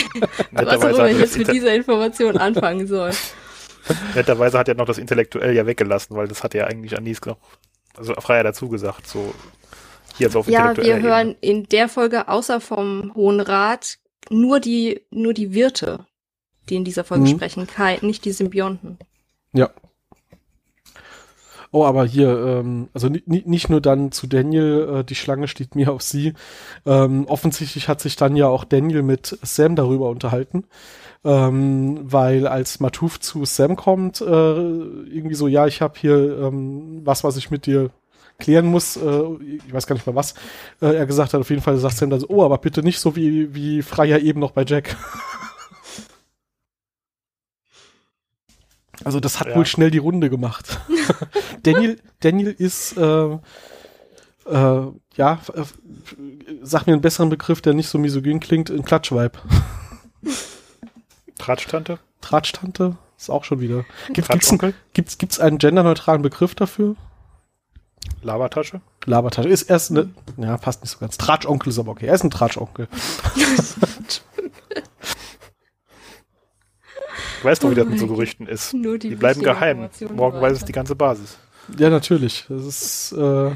[0.52, 3.10] Was auch immer ich jetzt mit dieser Information anfangen soll.
[4.16, 7.38] Netterweise hat er noch das intellektuell ja weggelassen, weil das hat ja eigentlich Anis noch,
[7.96, 9.34] also Freier dazu gesagt, so
[10.18, 13.98] hier jetzt auf Ja, wir hören in der Folge außer vom Hohen Rat
[14.30, 16.06] nur die, nur die Wirte,
[16.70, 17.36] die in dieser Folge mhm.
[17.36, 19.00] sprechen, kein, nicht die Symbionten.
[19.54, 19.72] Ja,
[21.74, 25.94] Oh, aber hier, ähm, also nicht nur dann zu Daniel, äh, die Schlange steht mir
[25.94, 26.34] auf sie.
[26.86, 30.66] Ähm, offensichtlich hat sich dann ja auch Daniel mit Sam darüber unterhalten.
[31.24, 37.02] Ähm, weil als Matuf zu Sam kommt, äh, irgendwie so, ja, ich habe hier ähm,
[37.06, 37.92] was, was ich mit dir
[38.40, 39.24] klären muss, äh,
[39.66, 40.34] ich weiß gar nicht mal was,
[40.82, 43.00] äh, er gesagt hat, auf jeden Fall sagt Sam dann so, oh, aber bitte nicht
[43.00, 44.98] so wie, wie Freier eben noch bei Jack.
[49.04, 49.56] Also das hat ja.
[49.56, 50.80] wohl schnell die Runde gemacht.
[51.64, 53.40] Daniel, Daniel ist, äh, äh,
[55.16, 55.64] ja, äh,
[56.62, 59.38] sag mir einen besseren Begriff, der nicht so misogyn klingt, ein Klatschweib.
[61.38, 62.00] Tratschtante?
[62.22, 63.86] Tratschtante ist auch schon wieder.
[64.14, 66.96] Gibt, gibt's, ein, gibt's, gibt's einen genderneutralen Begriff dafür?
[68.22, 68.82] Labertasche?
[69.06, 69.50] Labertasche.
[69.50, 71.18] Ist erst eine, ja, passt nicht so ganz.
[71.18, 72.06] Tratschonkel ist aber okay.
[72.06, 72.88] Er ist ein Tratschonkel.
[77.41, 78.73] Du weißt doch, wie das mit so Gerüchten ist.
[78.73, 79.89] Nur die, die bleiben geheim.
[80.13, 81.39] Morgen weiß es die ganze Basis.
[81.77, 82.45] Ja, natürlich.
[82.49, 83.56] Das ist, äh, ja,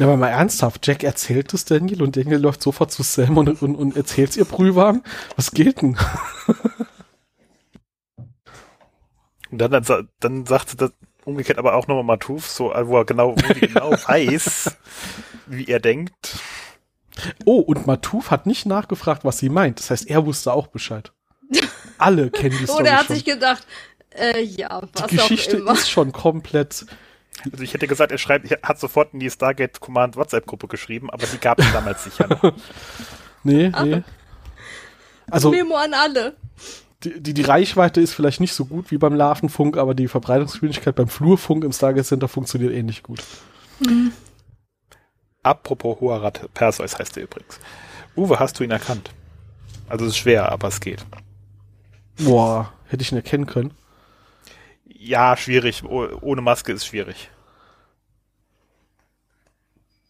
[0.00, 0.86] aber mal ernsthaft.
[0.86, 4.36] Jack erzählt es Daniel und Daniel läuft sofort zu Sam und, und, und erzählt es
[4.36, 5.02] ihr Brühwarm.
[5.36, 5.96] Was geht denn?
[9.50, 10.92] Und dann, dann, dann sagt sie das
[11.24, 14.76] umgekehrt aber auch nochmal Matuf, so, wo er genau, wo genau weiß,
[15.46, 16.38] wie er denkt.
[17.44, 19.78] Oh, und Matuf hat nicht nachgefragt, was sie meint.
[19.78, 21.12] Das heißt, er wusste auch Bescheid.
[21.98, 23.16] Alle kennen die Story Oder er hat schon.
[23.16, 23.66] sich gedacht,
[24.10, 26.86] Äh, ja, was Die Geschichte ist schon komplett
[27.52, 31.10] also ich hätte gesagt, er schreibt, er hat sofort in die Stargate Command WhatsApp-Gruppe geschrieben,
[31.10, 32.52] aber die gab es damals sicher noch.
[33.44, 34.02] Nee, nee.
[35.30, 36.34] Also, Memo an alle.
[37.04, 40.96] Die, die, die Reichweite ist vielleicht nicht so gut wie beim Larvenfunk, aber die Verbreitungsgeschwindigkeit
[40.96, 43.22] beim Flurfunk im Stargate Center funktioniert ähnlich gut.
[43.86, 44.10] Hm.
[45.44, 47.60] Apropos Hoarat Perseus heißt er übrigens.
[48.16, 49.12] Uwe, hast du ihn erkannt?
[49.88, 51.06] Also es ist schwer, aber es geht.
[52.18, 53.72] Boah, hätte ich ihn erkennen können.
[54.86, 55.84] Ja, schwierig.
[55.84, 57.30] ohne Maske ist schwierig.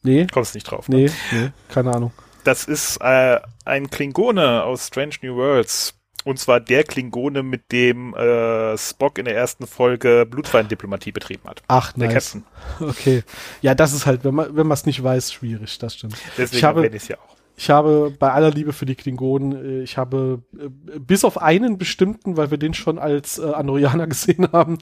[0.03, 0.27] Nee.
[0.33, 0.89] Kommst nicht drauf.
[0.89, 0.97] Ne?
[0.97, 2.13] Nee, nee, keine Ahnung.
[2.45, 5.95] Das ist äh, ein Klingone aus Strange New Worlds.
[6.25, 11.63] Und zwar der Klingone, mit dem äh, Spock in der ersten Folge Blutfeindiplomatie betrieben hat.
[11.69, 12.33] Ach, der nice.
[12.33, 12.45] Captain.
[12.81, 13.23] Okay.
[13.63, 16.17] Ja, das ist halt, wenn man es nicht weiß, schwierig, das stimmt.
[16.37, 17.38] Deswegen ich habe, ich es ja auch.
[17.59, 21.77] Ich habe bei aller Liebe für die Klingonen, äh, ich habe äh, bis auf einen
[21.77, 24.79] bestimmten, weil wir den schon als äh, Anorianer gesehen haben,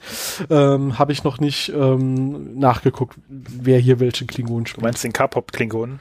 [0.51, 4.83] ähm, habe ich noch nicht ähm, nachgeguckt, wer hier welchen Klingonen spielt.
[4.83, 5.99] Du meinst den K-Pop-Klingonen?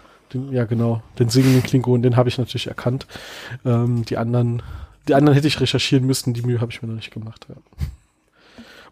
[0.50, 1.02] ja, genau.
[1.18, 3.06] Den singenden Klingonen, den habe ich natürlich erkannt.
[3.64, 4.62] Ähm, die anderen,
[5.08, 7.46] die anderen hätte ich recherchieren müssen, die Mühe habe ich mir noch nicht gemacht.
[7.48, 7.54] Ja.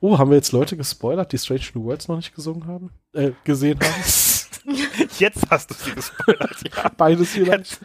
[0.01, 2.90] Oh, haben wir jetzt Leute gespoilert, die Strange New Worlds noch nicht gesungen haben?
[3.12, 3.92] Äh, gesehen haben?
[5.19, 6.90] Jetzt hast du sie gespoilert, ja.
[6.97, 7.81] Beides vielleicht.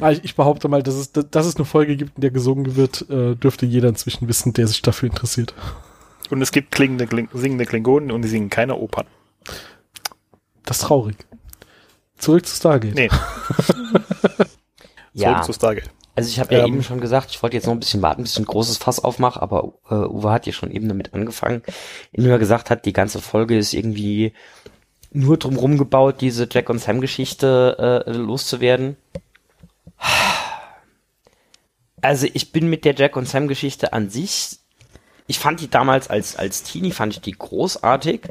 [0.00, 2.76] Ah, ich, ich, behaupte mal, dass es, dass es eine Folge gibt, in der gesungen
[2.76, 5.54] wird, äh, dürfte jeder inzwischen wissen, der sich dafür interessiert.
[6.30, 9.06] Und es gibt klingende, kling, singende Klingonen und die singen keine Opern.
[10.64, 11.16] Das ist traurig.
[12.16, 12.94] Zurück zu Stargate.
[12.94, 13.10] Nee.
[15.12, 15.32] ja.
[15.32, 15.90] Zurück zu Stargate.
[16.14, 18.20] Also ich habe ja ähm, eben schon gesagt, ich wollte jetzt noch ein bisschen warten,
[18.20, 21.62] ein bisschen großes Fass aufmachen, aber äh, Uwe hat ja schon eben damit angefangen,
[22.12, 24.34] indem er gesagt hat, die ganze Folge ist irgendwie
[25.12, 28.96] nur drumherum gebaut, diese Jack und Sam Geschichte äh, loszuwerden.
[32.00, 34.58] Also ich bin mit der Jack und Sam Geschichte an sich,
[35.26, 38.22] ich fand die damals als, als Teenie, fand ich die großartig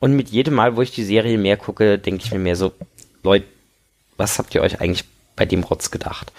[0.00, 2.72] und mit jedem Mal, wo ich die Serie mehr gucke, denke ich mir mehr so,
[3.22, 3.46] Leute,
[4.16, 5.04] was habt ihr euch eigentlich
[5.36, 6.32] bei dem Rotz gedacht?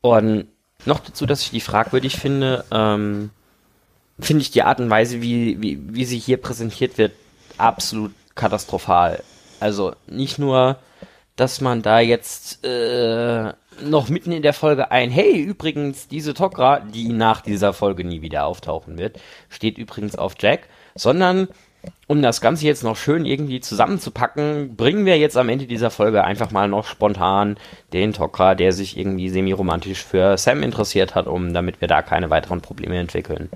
[0.00, 0.48] Und
[0.84, 3.30] noch dazu, dass ich die fragwürdig finde, ähm,
[4.18, 7.12] finde ich die Art und Weise, wie, wie, wie sie hier präsentiert wird,
[7.56, 9.22] absolut katastrophal.
[9.60, 10.78] Also nicht nur,
[11.36, 16.80] dass man da jetzt äh, noch mitten in der Folge ein, hey, übrigens, diese Tokra,
[16.80, 21.48] die nach dieser Folge nie wieder auftauchen wird, steht übrigens auf Jack, sondern
[22.06, 26.22] um das Ganze jetzt noch schön irgendwie zusammenzupacken, bringen wir jetzt am Ende dieser Folge
[26.24, 27.56] einfach mal noch spontan
[27.92, 32.30] den Tokra, der sich irgendwie semi-romantisch für Sam interessiert hat, um damit wir da keine
[32.30, 33.48] weiteren Probleme entwickeln.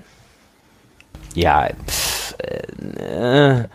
[1.35, 3.65] Ja, pff, äh, äh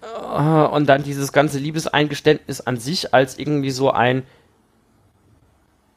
[0.00, 4.22] und dann dieses ganze Liebeseingeständnis an sich als irgendwie so ein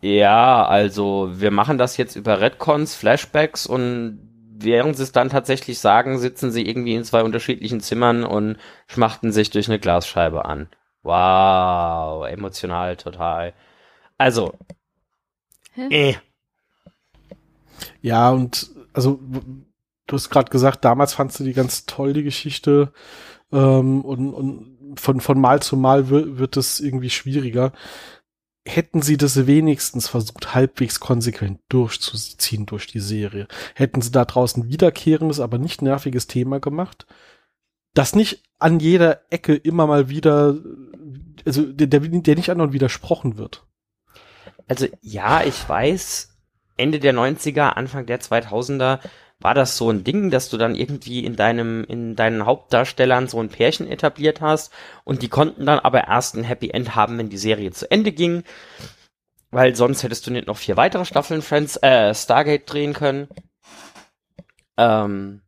[0.01, 4.19] ja, also wir machen das jetzt über Redcons, Flashbacks und
[4.57, 9.31] während sie es dann tatsächlich sagen, sitzen sie irgendwie in zwei unterschiedlichen Zimmern und schmachten
[9.31, 10.67] sich durch eine Glasscheibe an.
[11.03, 13.53] Wow, emotional total.
[14.17, 14.53] Also,
[15.77, 16.15] äh.
[18.01, 19.19] Ja, und also
[20.07, 22.91] du hast gerade gesagt, damals fandst du die ganz toll, die Geschichte.
[23.53, 27.71] Ähm, und, und von, von Mal zu Mal wird, es irgendwie schwieriger.
[28.65, 34.69] Hätten sie das wenigstens versucht, halbwegs konsequent durchzuziehen durch die Serie, hätten sie da draußen
[34.69, 37.05] wiederkehrendes, aber nicht nerviges Thema gemacht,
[37.93, 40.55] das nicht an jeder Ecke immer mal wieder,
[41.45, 43.67] also der, der, der nicht anderen widersprochen wird.
[44.67, 46.29] Also ja, ich weiß,
[46.77, 48.99] Ende der 90er, Anfang der 2000er
[49.43, 53.41] war das so ein Ding, dass du dann irgendwie in deinem, in deinen Hauptdarstellern so
[53.41, 54.71] ein Pärchen etabliert hast
[55.03, 58.13] und die konnten dann aber erst ein Happy End haben, wenn die Serie zu Ende
[58.13, 58.43] ging,
[59.51, 63.27] weil sonst hättest du nicht noch vier weitere Staffeln Friends, äh, Stargate drehen können.
[64.77, 65.41] Ähm,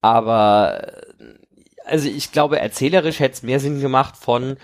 [0.00, 0.92] aber,
[1.84, 4.56] also ich glaube, erzählerisch hätte es mehr Sinn gemacht von,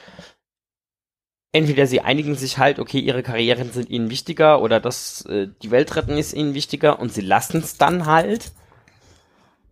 [1.56, 5.70] entweder sie einigen sich halt, okay, ihre Karrieren sind ihnen wichtiger oder das, äh, die
[5.70, 8.52] Welt retten ist ihnen wichtiger und sie lassen es dann halt.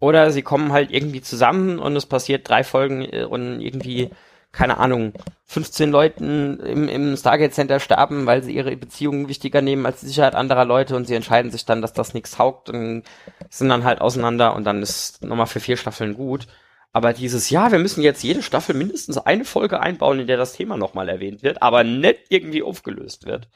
[0.01, 4.11] Oder sie kommen halt irgendwie zusammen und es passiert drei Folgen äh, und irgendwie,
[4.51, 5.13] keine Ahnung,
[5.47, 10.07] 15 Leuten im, im Stargate Center sterben, weil sie ihre Beziehungen wichtiger nehmen als die
[10.07, 13.03] Sicherheit anderer Leute und sie entscheiden sich dann, dass das nichts taugt und
[13.51, 16.47] sind dann halt auseinander und dann ist nochmal für vier Staffeln gut.
[16.95, 20.53] Aber dieses, ja, wir müssen jetzt jede Staffel mindestens eine Folge einbauen, in der das
[20.53, 23.49] Thema nochmal erwähnt wird, aber nicht irgendwie aufgelöst wird.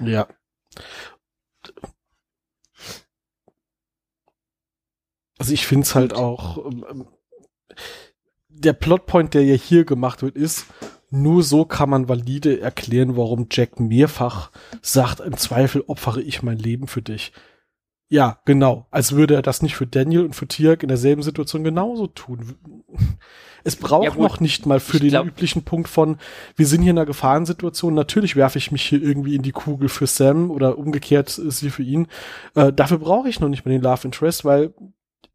[0.00, 0.28] Ja.
[5.38, 7.08] Also ich finde es halt auch, ähm,
[8.48, 10.66] der Plotpoint, der ja hier gemacht wird, ist,
[11.08, 14.50] nur so kann man valide erklären, warum Jack mehrfach
[14.82, 17.32] sagt, im Zweifel opfere ich mein Leben für dich
[18.08, 18.86] Ja, genau.
[18.90, 22.56] Als würde er das nicht für Daniel und für Tirk in derselben Situation genauso tun.
[23.64, 26.18] Es braucht ja, noch nicht mal für den glaub, üblichen Punkt von,
[26.54, 29.88] wir sind hier in einer Gefahrensituation, natürlich werfe ich mich hier irgendwie in die Kugel
[29.88, 32.06] für Sam oder umgekehrt ist sie für ihn.
[32.54, 34.72] Äh, dafür brauche ich noch nicht mal den Love Interest, weil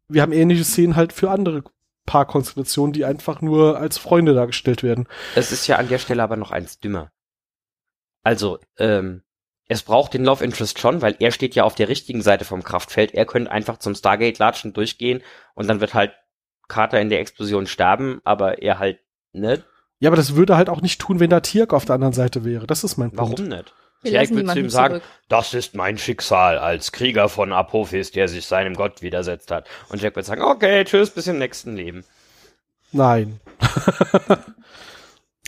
[0.08, 1.64] wir haben ähnliche Szenen halt für andere
[2.06, 5.06] Paarkonstellationen, die einfach nur als Freunde dargestellt werden.
[5.34, 7.12] Es ist ja an der Stelle aber noch eins dümmer.
[8.22, 9.22] Also, ähm,
[9.72, 12.62] es braucht den Love Interest schon, weil er steht ja auf der richtigen Seite vom
[12.62, 13.14] Kraftfeld.
[13.14, 15.22] Er könnte einfach zum Stargate latschen, durchgehen
[15.54, 16.12] und dann wird halt
[16.68, 19.00] Carter in der Explosion sterben, aber er halt
[19.32, 19.64] nicht.
[19.98, 22.12] Ja, aber das würde er halt auch nicht tun, wenn da Tirk auf der anderen
[22.12, 22.66] Seite wäre.
[22.66, 23.38] Das ist mein Punkt.
[23.38, 23.74] Warum nicht?
[24.04, 25.08] Tirk würde zu ihm sagen, zurück.
[25.28, 29.68] das ist mein Schicksal als Krieger von Apophis, der sich seinem Gott widersetzt hat.
[29.90, 32.04] Und Jack wird sagen, okay, tschüss, bis im nächsten Leben.
[32.90, 33.40] Nein.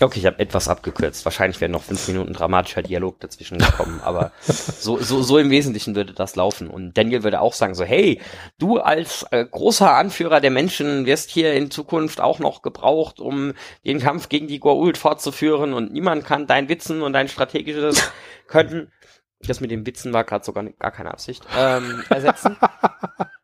[0.01, 1.25] Okay, ich habe etwas abgekürzt.
[1.25, 5.95] Wahrscheinlich wäre noch fünf Minuten dramatischer Dialog dazwischen gekommen, aber so, so, so im Wesentlichen
[5.95, 6.69] würde das laufen.
[6.69, 8.21] Und Daniel würde auch sagen so, hey,
[8.59, 13.53] du als äh, großer Anführer der Menschen wirst hier in Zukunft auch noch gebraucht, um
[13.87, 18.11] den Kampf gegen die Goa'uld fortzuführen und niemand kann dein Witzen und dein strategisches
[18.49, 18.91] Können,
[19.39, 22.57] das mit dem Witzen war gerade sogar gar keine Absicht, ähm, ersetzen.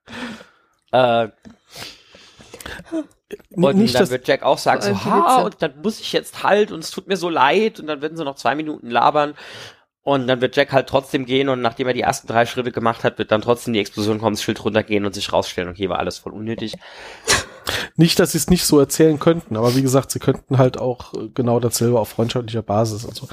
[0.90, 1.28] äh,
[3.52, 6.72] und nicht, dann wird Jack auch sagen, so, ha, und dann muss ich jetzt halt
[6.72, 9.34] und es tut mir so leid und dann werden sie noch zwei Minuten labern
[10.02, 13.04] und dann wird Jack halt trotzdem gehen und nachdem er die ersten drei Schritte gemacht
[13.04, 15.98] hat, wird dann trotzdem die Explosion kommen, das Schild runtergehen und sich rausstellen, okay, war
[15.98, 16.74] alles voll unnötig.
[17.96, 21.14] Nicht, dass sie es nicht so erzählen könnten, aber wie gesagt, sie könnten halt auch
[21.14, 23.06] äh, genau dasselbe auf freundschaftlicher Basis.
[23.06, 23.28] Also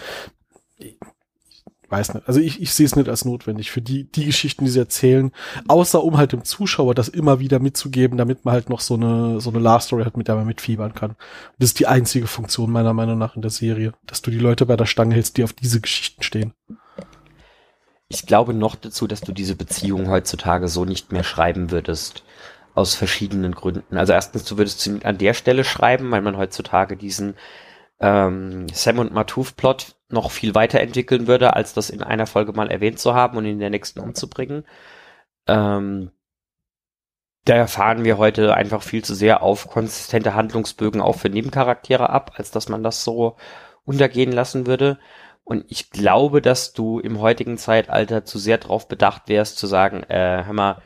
[1.89, 2.27] weiß nicht.
[2.27, 5.31] Also ich, ich sehe es nicht als notwendig für die, die Geschichten, die sie erzählen,
[5.67, 9.39] außer um halt dem Zuschauer das immer wieder mitzugeben, damit man halt noch so eine,
[9.39, 11.15] so eine Love Story hat, mit der man mitfiebern kann.
[11.59, 14.65] Das ist die einzige Funktion meiner Meinung nach in der Serie, dass du die Leute
[14.65, 16.53] bei der Stange hältst, die auf diese Geschichten stehen.
[18.09, 22.23] Ich glaube noch dazu, dass du diese Beziehung heutzutage so nicht mehr schreiben würdest.
[22.73, 23.97] Aus verschiedenen Gründen.
[23.97, 27.33] Also erstens, du würdest sie an der Stelle schreiben, weil man heutzutage diesen
[27.99, 32.99] ähm, Sam und Matuf-Plot noch viel weiterentwickeln würde, als das in einer Folge mal erwähnt
[32.99, 34.65] zu haben und in der nächsten umzubringen.
[35.47, 36.11] Ähm,
[37.45, 42.33] da erfahren wir heute einfach viel zu sehr auf konsistente Handlungsbögen auch für Nebencharaktere ab,
[42.35, 43.37] als dass man das so
[43.85, 44.99] untergehen lassen würde.
[45.45, 50.03] Und ich glaube, dass du im heutigen Zeitalter zu sehr darauf bedacht wärst, zu sagen,
[50.09, 50.81] äh, hör mal,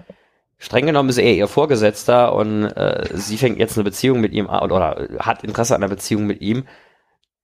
[0.60, 4.48] streng genommen ist er ihr Vorgesetzter und äh, sie fängt jetzt eine Beziehung mit ihm
[4.48, 6.66] an oder hat Interesse an einer Beziehung mit ihm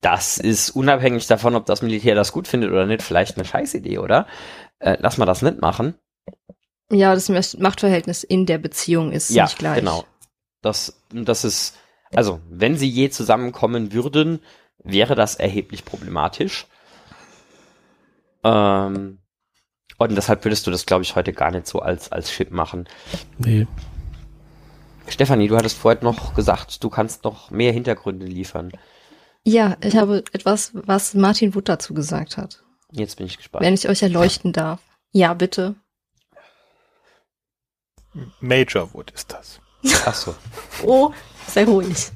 [0.02, 3.98] das ist unabhängig davon, ob das Militär das gut findet oder nicht, vielleicht eine Scheißidee,
[3.98, 4.28] oder?
[4.80, 5.96] Äh, lass mal das nicht machen.
[6.92, 9.80] Ja, das Machtverhältnis in der Beziehung ist ja, nicht gleich.
[9.80, 10.06] Genau.
[10.62, 11.78] Das, das ist,
[12.14, 14.40] also, wenn sie je zusammenkommen würden,
[14.78, 16.68] wäre das erheblich problematisch.
[18.44, 19.20] Ähm,
[19.98, 22.88] und deshalb würdest du das, glaube ich, heute gar nicht so als, als Chip machen.
[23.38, 23.68] Nee.
[25.08, 28.72] Stefanie, du hattest vorhin noch gesagt, du kannst noch mehr Hintergründe liefern.
[29.48, 32.62] Ja, ich habe etwas, was Martin Wood dazu gesagt hat.
[32.92, 33.64] Jetzt bin ich gespannt.
[33.64, 34.82] Wenn ich euch erleuchten darf.
[35.14, 35.76] Ja, bitte.
[38.42, 39.62] Major Wood ist das.
[40.06, 40.36] Ach so.
[40.84, 41.14] oh,
[41.48, 42.12] sehr ruhig.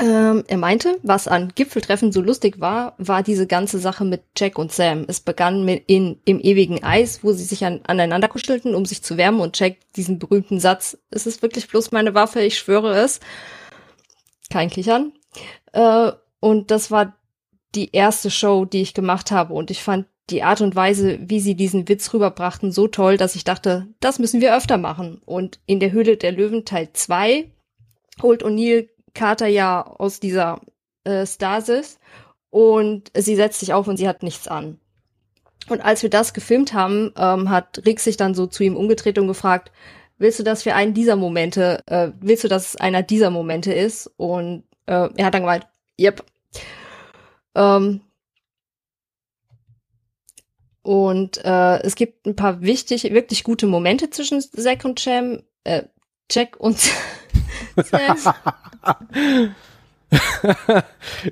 [0.00, 4.56] Ähm, er meinte, was an Gipfeltreffen so lustig war, war diese ganze Sache mit Jack
[4.56, 5.04] und Sam.
[5.08, 9.02] Es begann mit in, im ewigen Eis, wo sie sich an, aneinander kuschelten, um sich
[9.02, 12.96] zu wärmen und Jack diesen berühmten Satz, es ist wirklich bloß meine Waffe, ich schwöre
[12.96, 13.18] es.
[14.50, 15.12] Kein Kichern.
[15.72, 17.16] Äh, und das war
[17.74, 21.40] die erste Show, die ich gemacht habe und ich fand die Art und Weise, wie
[21.40, 25.20] sie diesen Witz rüberbrachten, so toll, dass ich dachte, das müssen wir öfter machen.
[25.24, 27.50] Und in der Höhle der Löwen Teil 2
[28.22, 30.60] holt O'Neill Carter ja aus dieser
[31.04, 31.98] äh, Stasis
[32.50, 34.78] und sie setzt sich auf und sie hat nichts an.
[35.68, 39.18] Und als wir das gefilmt haben, ähm, hat Rick sich dann so zu ihm umgedreht
[39.18, 39.70] und gefragt,
[40.16, 43.72] willst du das für einen dieser Momente, äh, willst du, dass es einer dieser Momente
[43.72, 44.10] ist?
[44.16, 45.66] Und äh, er hat dann gemeint,
[46.00, 46.24] yep.
[47.54, 48.00] Ähm,
[50.82, 55.82] und äh, es gibt ein paar wichtig, wirklich gute Momente zwischen Zack und Cham, äh,
[56.30, 56.78] Jack und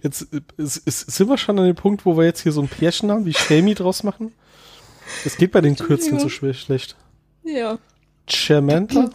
[0.02, 0.22] jetzt
[0.56, 3.10] ist, ist, sind wir schon an dem Punkt, wo wir jetzt hier so ein Pärchen
[3.10, 4.32] haben, wie Shamey draus machen?
[5.24, 6.96] Das geht bei den Kürzeln so schwer schlecht.
[7.44, 7.78] Ja.
[8.26, 9.10] Chairmanta?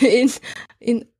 [0.00, 0.30] In,
[0.78, 1.11] in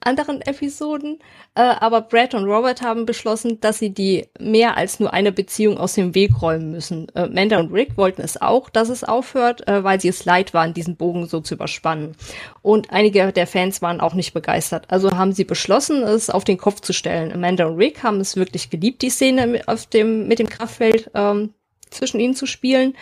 [0.00, 1.18] anderen Episoden.
[1.54, 5.78] Äh, aber Brad und Robert haben beschlossen, dass sie die mehr als nur eine Beziehung
[5.78, 7.08] aus dem Weg räumen müssen.
[7.14, 10.54] Äh, Amanda und Rick wollten es auch, dass es aufhört, äh, weil sie es leid
[10.54, 12.16] waren, diesen Bogen so zu überspannen.
[12.62, 14.86] Und einige der Fans waren auch nicht begeistert.
[14.88, 17.32] Also haben sie beschlossen, es auf den Kopf zu stellen.
[17.32, 21.54] Amanda und Rick haben es wirklich geliebt, die Szene auf dem, mit dem Kraftfeld ähm,
[21.90, 22.94] zwischen ihnen zu spielen,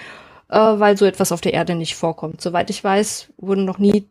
[0.48, 2.40] äh, weil so etwas auf der Erde nicht vorkommt.
[2.40, 4.08] Soweit ich weiß, wurden noch nie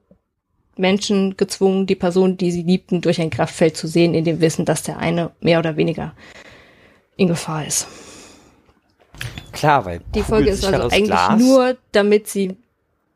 [0.79, 4.65] Menschen gezwungen, die Person, die sie liebten, durch ein Kraftfeld zu sehen, in dem Wissen,
[4.65, 6.13] dass der eine mehr oder weniger
[7.15, 7.87] in Gefahr ist.
[9.51, 11.39] Klar, weil die Folge ist also eigentlich Glas.
[11.39, 12.57] nur, damit sie,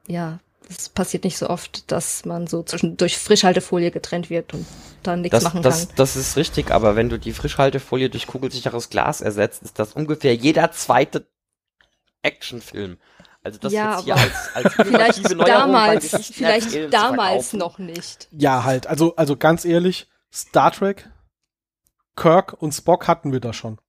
[0.07, 4.66] ja, es passiert nicht so oft, dass man so zwischen, durch Frischhaltefolie getrennt wird und
[5.03, 5.95] dann nichts das, machen das, kann.
[5.97, 10.34] Das ist richtig, aber wenn du die Frischhaltefolie durch kugelsicheres Glas ersetzt, ist das ungefähr
[10.34, 11.28] jeder zweite
[12.24, 12.97] Actionfilm.
[13.43, 18.27] Also das ja, jetzt hier als, als vielleicht damals, vielleicht damals noch nicht.
[18.31, 18.85] Ja, halt.
[18.87, 21.09] Also, also ganz ehrlich, Star Trek,
[22.15, 23.79] Kirk und Spock hatten wir da schon.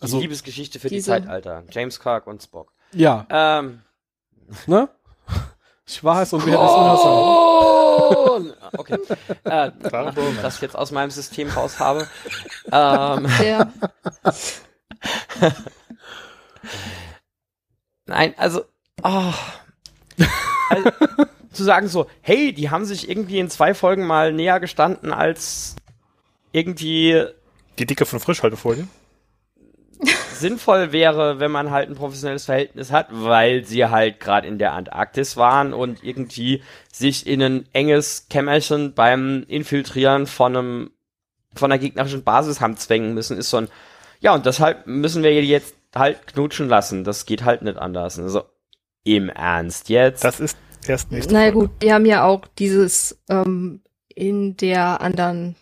[0.00, 1.62] Also, die Liebesgeschichte für diese, die Zeitalter.
[1.70, 2.72] James Kirk und Spock.
[2.92, 3.26] Ja.
[3.30, 3.82] Ähm.
[4.66, 4.88] Ne?
[5.86, 7.48] Ich war es und wir hätten es immer sagen.
[8.74, 8.96] Okay.
[9.44, 12.08] Äh, nachdem ich das jetzt aus meinem System raus habe.
[12.72, 13.28] Ähm.
[13.44, 13.70] Ja.
[18.06, 18.64] Nein, also
[19.02, 19.32] Oh.
[20.70, 20.90] Also,
[21.52, 25.76] zu sagen so, hey, die haben sich irgendwie in zwei Folgen mal näher gestanden als
[26.52, 27.24] irgendwie.
[27.78, 28.86] Die Dicke von Frischhaltefolie?
[30.34, 34.72] sinnvoll wäre, wenn man halt ein professionelles Verhältnis hat, weil sie halt gerade in der
[34.72, 36.62] Antarktis waren und irgendwie
[36.92, 40.90] sich in ein enges Kämmerchen beim Infiltrieren von einem
[41.54, 43.68] von einer gegnerischen Basis haben zwängen müssen, ist so ein
[44.20, 47.04] ja und deshalb müssen wir jetzt halt knutschen lassen.
[47.04, 48.18] Das geht halt nicht anders.
[48.18, 48.44] Also
[49.04, 50.24] im Ernst jetzt?
[50.24, 53.82] Das ist erst nächste Naja gut, die haben ja auch dieses ähm,
[54.14, 55.56] in der anderen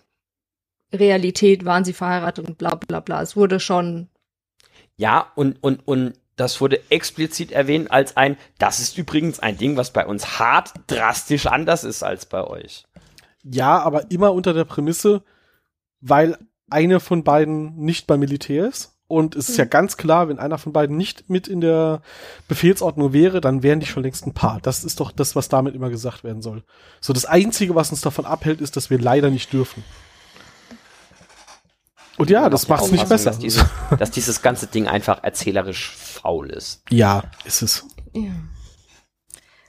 [0.93, 3.23] Realität waren sie verheiratet und bla bla bla.
[3.23, 4.09] Es wurde schon.
[4.97, 9.77] Ja, und, und, und das wurde explizit erwähnt als ein, das ist übrigens ein Ding,
[9.77, 12.87] was bei uns hart drastisch anders ist als bei euch.
[13.43, 15.23] Ja, aber immer unter der Prämisse,
[16.01, 16.37] weil
[16.69, 19.71] eine von beiden nicht beim Militär ist und es ist ja hm.
[19.71, 22.01] ganz klar, wenn einer von beiden nicht mit in der
[22.47, 24.61] Befehlsordnung wäre, dann wären die schon längst ein Paar.
[24.63, 26.63] Das ist doch das, was damit immer gesagt werden soll.
[27.01, 29.83] So, das Einzige, was uns davon abhält, ist, dass wir leider nicht dürfen.
[32.19, 33.31] Und ja, das macht es nicht besser.
[33.31, 33.65] Dass dieses,
[33.99, 36.83] dass dieses ganze Ding einfach erzählerisch faul ist.
[36.89, 37.85] Ja, ist es.
[38.15, 38.31] Ja.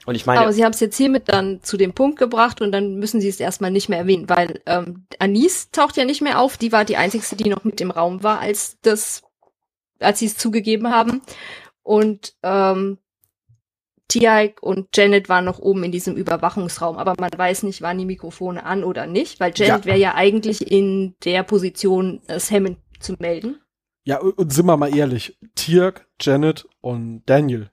[0.05, 2.71] Und ich meine, aber sie haben es jetzt hiermit dann zu dem Punkt gebracht und
[2.71, 6.39] dann müssen sie es erstmal nicht mehr erwähnen, weil ähm, Anis taucht ja nicht mehr
[6.39, 6.57] auf.
[6.57, 9.23] Die war die einzige, die noch mit im Raum war, als das
[10.01, 11.21] als sie es zugegeben haben.
[11.83, 12.97] Und ähm,
[14.07, 18.05] Tiaik und Janet waren noch oben in diesem Überwachungsraum, aber man weiß nicht, waren die
[18.05, 19.85] Mikrofone an oder nicht, weil Janet ja.
[19.85, 23.61] wäre ja eigentlich in der Position, es Hammond zu melden.
[24.03, 27.69] Ja, und sind wir mal ehrlich, Tiak, Janet und Daniel,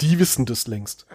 [0.00, 1.06] die wissen das längst.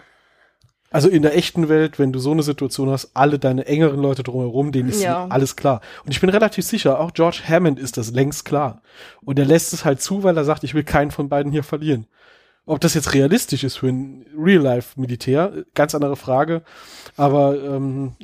[0.96, 4.22] Also in der echten Welt, wenn du so eine Situation hast, alle deine engeren Leute
[4.22, 5.26] drumherum, denen ist ja.
[5.26, 5.82] alles klar.
[6.06, 8.80] Und ich bin relativ sicher, auch George Hammond ist das längst klar.
[9.22, 11.64] Und er lässt es halt zu, weil er sagt, ich will keinen von beiden hier
[11.64, 12.06] verlieren.
[12.64, 16.62] Ob das jetzt realistisch ist für ein Real-Life-Militär, ganz andere Frage.
[17.18, 18.16] Aber ähm,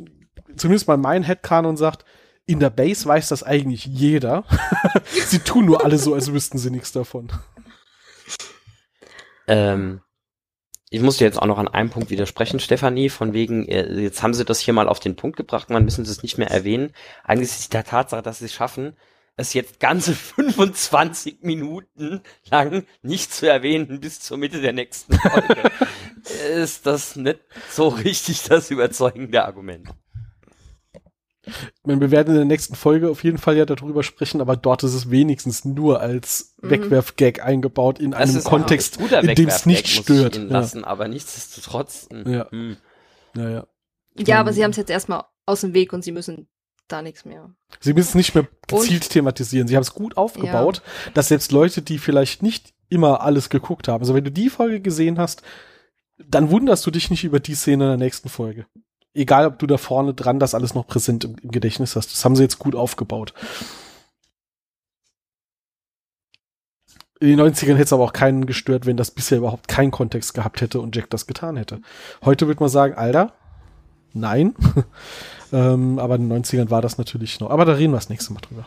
[0.57, 2.07] zumindest mal mein Headcanon sagt,
[2.47, 4.45] in der Base weiß das eigentlich jeder.
[5.27, 7.29] sie tun nur alle so, als wüssten sie nichts davon.
[9.47, 10.01] Ähm,
[10.93, 14.23] ich muss dir jetzt auch noch an einem Punkt widersprechen, Stefanie, von wegen, äh, jetzt
[14.23, 16.51] haben sie das hier mal auf den Punkt gebracht, man müssen sie es nicht mehr
[16.51, 16.93] erwähnen.
[17.25, 18.95] Eigentlich ist es der Tatsache, dass sie es schaffen,
[19.37, 22.21] es jetzt ganze 25 Minuten
[22.51, 25.71] lang nicht zu erwähnen bis zur Mitte der nächsten Folge.
[26.55, 27.41] ist das nicht
[27.71, 29.89] so richtig das überzeugende Argument.
[31.85, 34.85] Meine, wir werden in der nächsten Folge auf jeden Fall ja darüber sprechen, aber dort
[34.85, 36.71] ist es wenigstens nur als mhm.
[36.71, 40.37] Wegwerfgag eingebaut in das einem Kontext, in dem es nicht stört.
[40.37, 40.43] Ja.
[40.45, 42.09] Lassen, aber nichtsdestotrotz.
[42.13, 42.51] Ja.
[42.51, 42.77] Hm.
[43.35, 43.67] ja, ja.
[44.19, 46.47] Ja, aber sie haben es jetzt erstmal aus dem Weg und sie müssen
[46.87, 47.51] da nichts mehr.
[47.81, 49.67] Sie müssen es nicht mehr gezielt und, thematisieren.
[49.67, 51.13] Sie haben es gut aufgebaut, ja.
[51.15, 54.81] dass selbst Leute, die vielleicht nicht immer alles geguckt haben, also wenn du die Folge
[54.81, 55.43] gesehen hast,
[56.19, 58.67] dann wunderst du dich nicht über die Szene in der nächsten Folge
[59.15, 62.13] egal ob du da vorne dran das alles noch präsent im, im Gedächtnis hast.
[62.13, 63.35] Das haben sie jetzt gut aufgebaut.
[67.21, 70.35] In den 90ern hätte es aber auch keinen gestört, wenn das bisher überhaupt keinen Kontext
[70.35, 71.81] gehabt hätte und Jack das getan hätte.
[72.25, 73.33] Heute würde man sagen, Alter,
[74.13, 74.57] nein.
[75.53, 77.51] ähm, aber in den 90ern war das natürlich noch.
[77.51, 78.67] Aber da reden wir das nächste Mal drüber.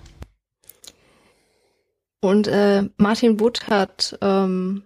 [2.21, 4.83] Und äh, Martin Wood hat ähm,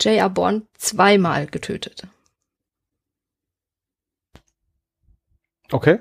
[0.00, 0.30] J.R.
[0.30, 2.08] Bond zweimal getötet.
[5.72, 6.00] Okay.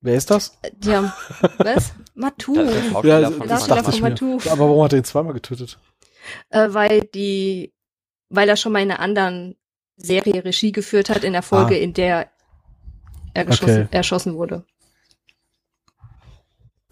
[0.00, 0.58] Wer ist das?
[0.76, 1.12] Die haben,
[1.58, 1.92] was?
[2.14, 2.54] Matu.
[3.02, 4.14] Ja, das, das dachte ich mir.
[4.50, 5.78] Aber warum hat er ihn zweimal getötet?
[6.50, 7.74] Äh, weil die,
[8.28, 9.56] weil er schon mal in einer anderen
[9.96, 11.78] Serie Regie geführt hat, in der Folge, ah.
[11.78, 12.30] in der
[13.34, 13.88] er okay.
[13.90, 14.64] erschossen wurde.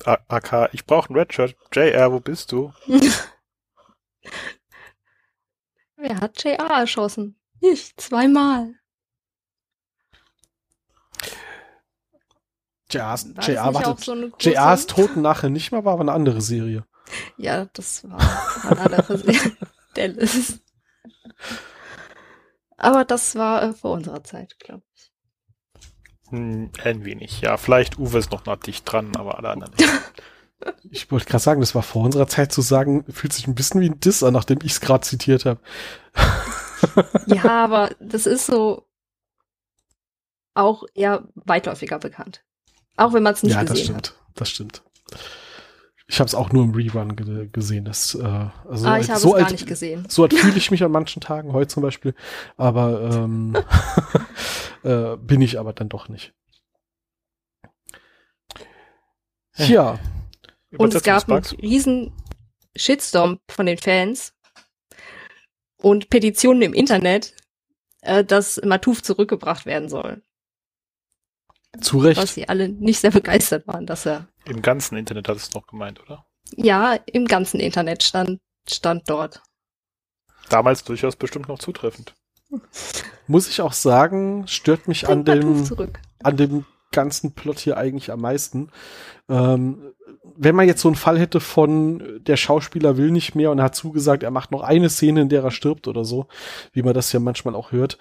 [0.04, 1.56] AK, ich brauche ein Redshirt.
[1.72, 2.72] JR, wo bist du?
[5.96, 7.38] Wer hat JR erschossen?
[7.60, 8.74] Ich, zweimal.
[12.92, 16.84] JR's, JR, warte, so JR's Toten nachher nicht mehr, war aber eine andere Serie.
[17.36, 18.18] Ja, das war
[18.68, 19.56] eine andere Serie.
[19.94, 20.60] Dallas.
[22.76, 25.12] Aber das war äh, vor unserer Zeit, glaube ich.
[26.30, 27.56] Hm, ein wenig, ja.
[27.56, 29.88] Vielleicht Uwe ist noch nah dicht dran, aber alle anderen nicht.
[30.90, 33.80] Ich wollte gerade sagen, das war vor unserer Zeit zu sagen, fühlt sich ein bisschen
[33.80, 35.60] wie ein Diss an, nachdem ich es gerade zitiert habe.
[37.26, 38.86] ja, aber das ist so
[40.54, 42.44] auch eher weitläufiger bekannt.
[42.96, 44.08] Auch wenn man es nicht ja, gesehen hat.
[44.08, 44.82] Ja, das stimmt.
[44.82, 44.82] Das stimmt.
[46.08, 47.86] Ich habe es auch nur im Rerun ge gesehen.
[47.86, 50.04] Das, äh, also ah, ich habe so es gar alt, nicht gesehen.
[50.08, 52.14] So alt fühle ich mich an manchen Tagen, heute zum Beispiel.
[52.56, 53.56] Aber ähm,
[54.82, 56.34] äh, bin ich aber dann doch nicht.
[59.56, 59.98] Ja.
[60.76, 62.12] Und es gab einen riesen
[62.76, 64.34] Shitstorm von den Fans
[65.76, 67.34] und Petitionen im Internet,
[68.02, 70.22] äh, dass Matuf zurückgebracht werden soll.
[71.80, 72.20] Zu Recht.
[72.20, 74.28] Was sie alle nicht sehr begeistert waren, dass er.
[74.44, 76.26] Im ganzen Internet hat es noch gemeint, oder?
[76.56, 79.42] Ja, im ganzen Internet stand, stand dort.
[80.48, 82.14] Damals durchaus bestimmt noch zutreffend.
[83.26, 85.64] Muss ich auch sagen, stört mich an dem,
[86.22, 88.70] an dem ganzen Plot hier eigentlich am meisten.
[89.28, 89.94] Ähm,
[90.36, 93.74] wenn man jetzt so einen Fall hätte von der Schauspieler will nicht mehr und hat
[93.74, 96.26] zugesagt, er macht noch eine Szene, in der er stirbt oder so,
[96.72, 97.98] wie man das ja manchmal auch hört.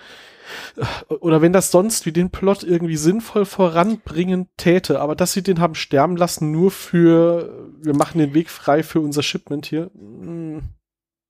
[1.20, 5.60] Oder wenn das sonst wie den Plot irgendwie sinnvoll voranbringen täte, aber dass sie den
[5.60, 9.92] haben sterben lassen, nur für, wir machen den Weg frei für unser Shipment hier.
[9.94, 10.64] Hm.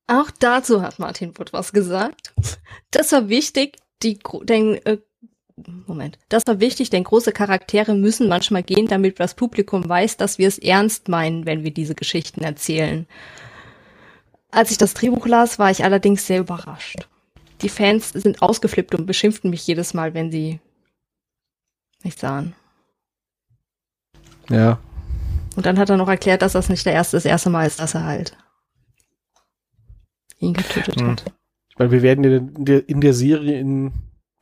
[0.08, 2.34] Auch dazu hat Martin Wood was gesagt.
[2.92, 4.98] Das war wichtig, die, den, äh,
[5.88, 6.18] Moment.
[6.30, 10.48] Das war wichtig, denn große Charaktere müssen manchmal gehen, damit das Publikum weiß, dass wir
[10.48, 13.08] es ernst meinen, wenn wir diese Geschichten erzählen.
[14.50, 17.08] Als ich das Drehbuch las, war ich allerdings sehr überrascht.
[17.62, 20.60] Die Fans sind ausgeflippt und beschimpften mich jedes Mal, wenn sie
[22.04, 22.56] nicht sahen.
[24.50, 24.80] Ja.
[25.56, 27.80] Und dann hat er noch erklärt, dass das nicht der erste, das erste Mal ist,
[27.80, 28.38] dass er halt
[30.40, 31.12] ihn getötet hm.
[31.12, 31.26] hat.
[31.78, 33.92] Weil wir werden in der, in der Serie in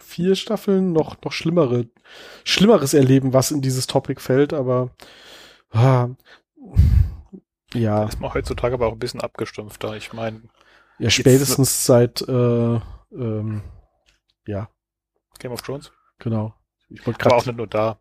[0.02, 1.88] vier Staffeln noch, noch schlimmere,
[2.44, 4.92] Schlimmeres erleben, was in dieses Topic fällt, aber
[5.72, 6.10] ah,
[7.74, 8.02] ja.
[8.02, 9.96] Da ist man heutzutage aber auch ein bisschen abgestumpfter.
[9.96, 10.42] Ich meine.
[10.98, 12.80] Ja, spätestens seit äh,
[13.12, 13.62] ähm,
[14.46, 14.70] ja.
[15.40, 15.92] Game of Thrones?
[16.20, 16.54] Genau.
[16.90, 17.36] Ich wollte gerade.
[17.36, 18.00] auch nicht nur da.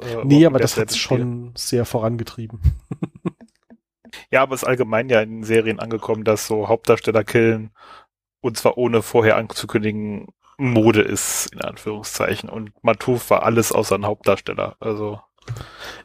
[0.00, 2.60] Äh, nee, aber das hat schon sehr vorangetrieben.
[4.30, 7.70] ja, aber es ist allgemein ja in Serien angekommen, dass so Hauptdarsteller killen
[8.40, 10.28] und zwar ohne vorher anzukündigen,
[10.58, 12.48] Mode ist, in Anführungszeichen.
[12.48, 14.76] Und Matuf war alles außer ein Hauptdarsteller.
[14.80, 15.20] Also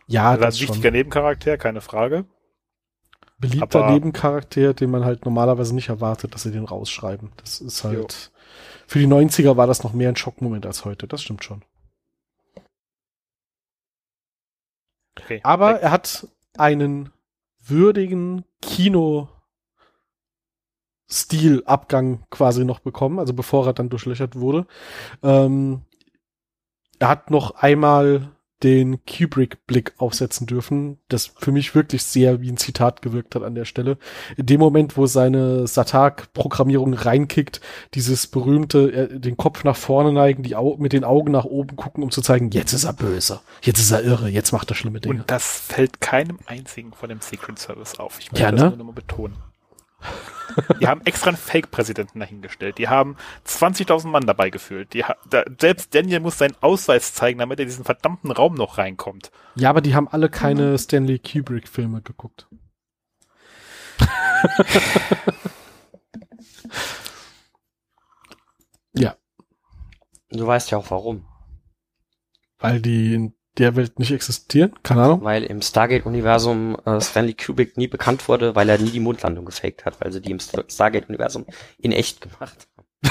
[0.07, 0.93] ja, das ist ein wichtiger schon.
[0.93, 2.25] Nebencharakter, keine Frage.
[3.41, 7.31] Beliebter Aber, Nebencharakter, den man halt normalerweise nicht erwartet, dass sie den rausschreiben.
[7.37, 7.97] Das ist halt.
[7.97, 8.07] Jo.
[8.87, 11.63] Für die 90er war das noch mehr ein Schockmoment als heute, das stimmt schon.
[15.17, 15.81] Okay, Aber weg.
[15.81, 16.27] er hat
[16.57, 17.11] einen
[17.59, 19.29] würdigen Kino
[21.09, 24.65] Stilabgang quasi noch bekommen, also bevor er dann durchlöchert wurde.
[25.23, 25.81] Ähm,
[26.99, 28.29] er hat noch einmal
[28.63, 33.55] den Kubrick-Blick aufsetzen dürfen, das für mich wirklich sehr wie ein Zitat gewirkt hat an
[33.55, 33.97] der Stelle.
[34.37, 37.61] In dem Moment, wo seine Satak-Programmierung reinkickt,
[37.93, 41.75] dieses berühmte, äh, den Kopf nach vorne neigen, die Au mit den Augen nach oben
[41.75, 44.75] gucken, um zu zeigen, jetzt ist er böse, jetzt ist er irre, jetzt macht er
[44.75, 45.21] schlimme Dinge.
[45.21, 48.19] Und das fällt keinem einzigen von dem Secret Service auf.
[48.19, 48.57] Ich möchte ja, ne?
[48.57, 49.35] das nur nochmal betonen.
[50.79, 52.77] Die haben extra einen Fake-Präsidenten dahingestellt.
[52.77, 53.15] Die haben
[53.47, 54.93] 20.000 Mann dabei gefühlt.
[54.93, 58.77] Die da, selbst Daniel muss seinen Ausweis zeigen, damit er in diesen verdammten Raum noch
[58.77, 59.31] reinkommt.
[59.55, 60.77] Ja, aber die haben alle keine mhm.
[60.77, 62.47] Stanley Kubrick-Filme geguckt.
[68.93, 69.15] ja.
[70.29, 71.25] Du weißt ja auch warum.
[72.57, 74.73] Weil die in der Welt nicht existieren?
[74.83, 75.23] Keine Ahnung.
[75.23, 79.85] Weil im Stargate-Universum äh, Stanley Kubrick nie bekannt wurde, weil er nie die Mondlandung gefaked
[79.85, 81.45] hat, weil sie die im Stargate-Universum
[81.77, 82.87] in echt gemacht haben.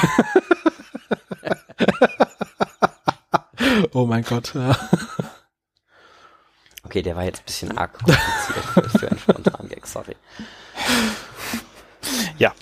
[3.92, 4.54] oh mein Gott.
[4.54, 4.76] Ja.
[6.84, 10.16] Okay, der war jetzt ein bisschen arg kompliziert für, für einen spontanen Gag, sorry.
[12.38, 12.54] Ja.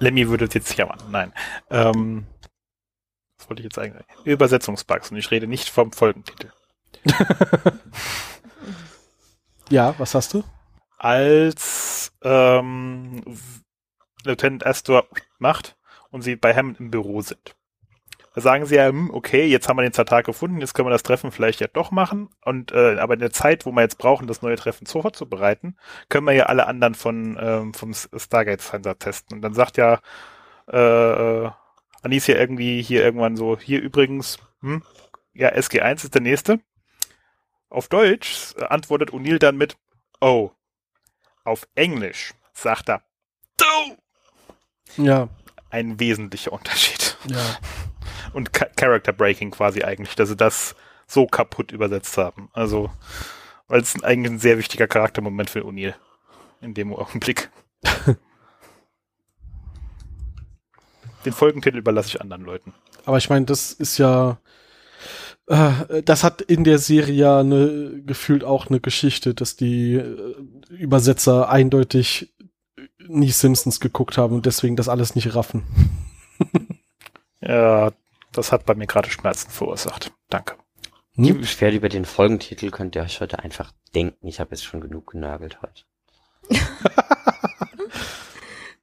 [0.00, 0.98] Lemmy würde es jetzt jammern.
[1.10, 1.32] Nein.
[1.70, 2.26] Ähm,
[3.48, 4.06] wollte ich jetzt eigentlich?
[4.24, 6.50] Übersetzungsbugs und ich rede nicht vom Folgentitel.
[9.70, 10.44] ja, was hast du?
[10.96, 13.22] Als ähm,
[14.24, 15.06] Lieutenant Astor
[15.38, 15.76] macht
[16.10, 17.54] und sie bei Hammond im Büro sind.
[18.34, 20.92] Da sagen sie ja, hm, okay, jetzt haben wir den Vertrag gefunden, jetzt können wir
[20.92, 22.28] das Treffen vielleicht ja doch machen.
[22.44, 25.76] Und äh, aber in der Zeit, wo wir jetzt brauchen, das neue Treffen vorzubereiten,
[26.08, 29.38] können wir ja alle anderen von ähm, vom Stargate Center testen.
[29.38, 30.00] Und dann sagt ja
[30.68, 31.50] äh,
[32.02, 34.82] äh Anicia irgendwie hier irgendwann so, hier übrigens, hm,
[35.34, 36.60] ja, SG1 ist der nächste.
[37.70, 39.76] Auf Deutsch antwortet O'Neill dann mit
[40.20, 40.50] Oh.
[41.44, 43.02] Auf Englisch sagt er
[43.56, 43.96] Do.
[44.96, 45.28] Ja.
[45.70, 47.16] Ein wesentlicher Unterschied.
[47.26, 47.58] Ja.
[48.32, 50.74] Und Character Breaking quasi eigentlich, dass sie das
[51.06, 52.50] so kaputt übersetzt haben.
[52.52, 52.90] Also,
[53.68, 55.94] weil es eigentlich ein sehr wichtiger Charaktermoment für O'Neill
[56.60, 57.50] in dem Augenblick.
[61.28, 62.72] Den Folgentitel überlasse ich anderen Leuten.
[63.04, 64.38] Aber ich meine, das ist ja,
[65.46, 70.34] äh, das hat in der Serie ja eine, gefühlt auch eine Geschichte, dass die äh,
[70.70, 72.32] Übersetzer eindeutig
[73.06, 75.64] nie Simpsons geguckt haben und deswegen das alles nicht raffen.
[77.42, 77.92] ja,
[78.32, 80.14] das hat bei mir gerade Schmerzen verursacht.
[80.30, 80.54] Danke.
[81.12, 81.24] Hm?
[81.24, 84.26] Die Beschwerde über den Folgentitel könnt ihr euch heute einfach denken.
[84.28, 85.82] Ich habe jetzt schon genug genörgelt heute.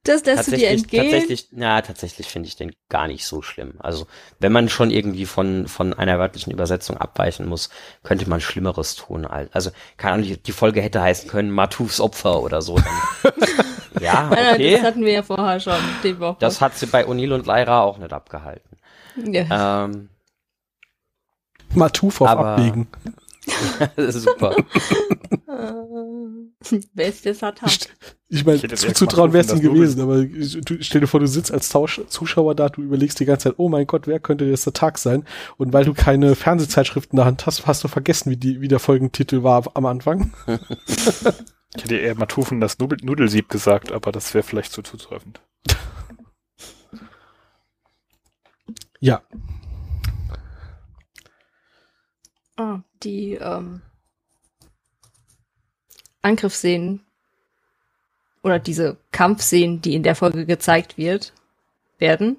[0.06, 1.02] Das lässt du dir entgehen?
[1.02, 3.74] Tatsächlich, na, tatsächlich finde ich den gar nicht so schlimm.
[3.78, 4.06] Also,
[4.38, 7.70] wenn man schon irgendwie von, von einer wörtlichen Übersetzung abweichen muss,
[8.02, 9.26] könnte man Schlimmeres tun.
[9.26, 12.76] Also, keine Ahnung, die Folge hätte heißen können, Matufs Opfer oder so.
[12.76, 13.32] Dann,
[14.00, 14.72] ja, okay.
[14.74, 16.36] Das hatten wir ja vorher schon, die Woche.
[16.38, 18.76] Das hat sie bei O'Neill und Lyra auch nicht abgehalten.
[19.16, 19.84] Ja.
[19.84, 20.08] Ähm,
[21.74, 22.88] Matuf auf aber, Abbiegen.
[23.96, 24.56] Super.
[26.94, 27.70] Wer ist der Satan?
[28.28, 31.68] Ich meine, zuzutrauen wäre es ihm gewesen, aber du, stell dir vor, du sitzt als
[31.68, 34.98] Tausch Zuschauer da, du überlegst die ganze Zeit, oh mein Gott, wer könnte der Tag
[34.98, 35.24] sein?
[35.56, 38.68] Und weil du keine Fernsehzeitschrift in der Hand hast, hast du vergessen, wie, die, wie
[38.68, 40.32] der Folgentitel war am Anfang.
[40.86, 45.40] ich hätte eher Matufen das Nudel Nudelsieb gesagt, aber das wäre vielleicht zu zutreffend.
[48.98, 49.22] ja.
[52.56, 53.82] Ah, die ähm,
[56.22, 57.04] Angriffsszenen
[58.42, 61.32] oder diese Kampfszenen, die in der Folge gezeigt wird,
[61.98, 62.36] werden.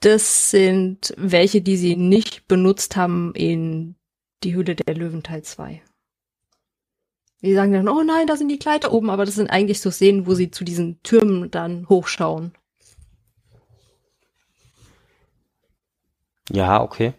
[0.00, 3.96] Das sind welche, die sie nicht benutzt haben in
[4.42, 5.82] Die Höhle der Löwen Teil 2.
[7.42, 9.90] Die sagen dann, oh nein, da sind die Kleider oben, aber das sind eigentlich so
[9.90, 12.52] Szenen, wo sie zu diesen Türmen dann hochschauen.
[16.50, 17.14] Ja, okay.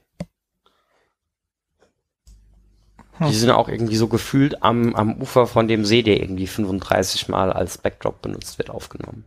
[3.11, 3.11] Hm.
[3.28, 7.28] Die sind auch irgendwie so gefühlt am, am Ufer von dem See, der irgendwie 35
[7.30, 9.26] Mal als Backdrop benutzt wird, aufgenommen.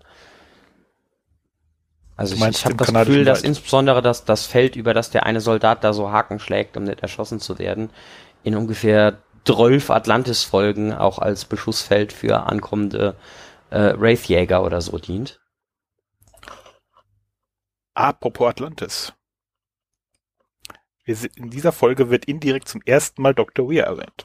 [2.17, 5.41] Also ich, ich habe das Gefühl, dass insbesondere das, das Feld, über das der eine
[5.41, 7.91] Soldat da so Haken schlägt, um nicht erschossen zu werden,
[8.45, 13.17] in ungefähr 12 Atlantis-Folgen auch als Beschussfeld für ankommende
[13.71, 15.41] äh, Wraithjäger oder so dient.
[17.95, 19.13] Apropos Atlantis
[21.07, 23.69] in dieser Folge wird indirekt zum ersten Mal Dr.
[23.69, 24.25] Weir erwähnt.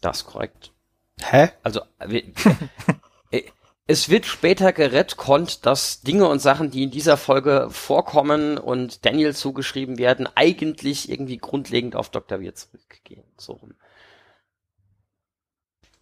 [0.00, 0.72] Das ist korrekt.
[1.20, 1.50] Hä?
[1.62, 1.80] Also,
[3.30, 3.42] äh,
[3.86, 9.34] es wird später gerettet, dass Dinge und Sachen, die in dieser Folge vorkommen und Daniel
[9.34, 12.40] zugeschrieben werden, eigentlich irgendwie grundlegend auf Dr.
[12.40, 13.24] Weir zurückgehen.
[13.36, 13.74] So rum.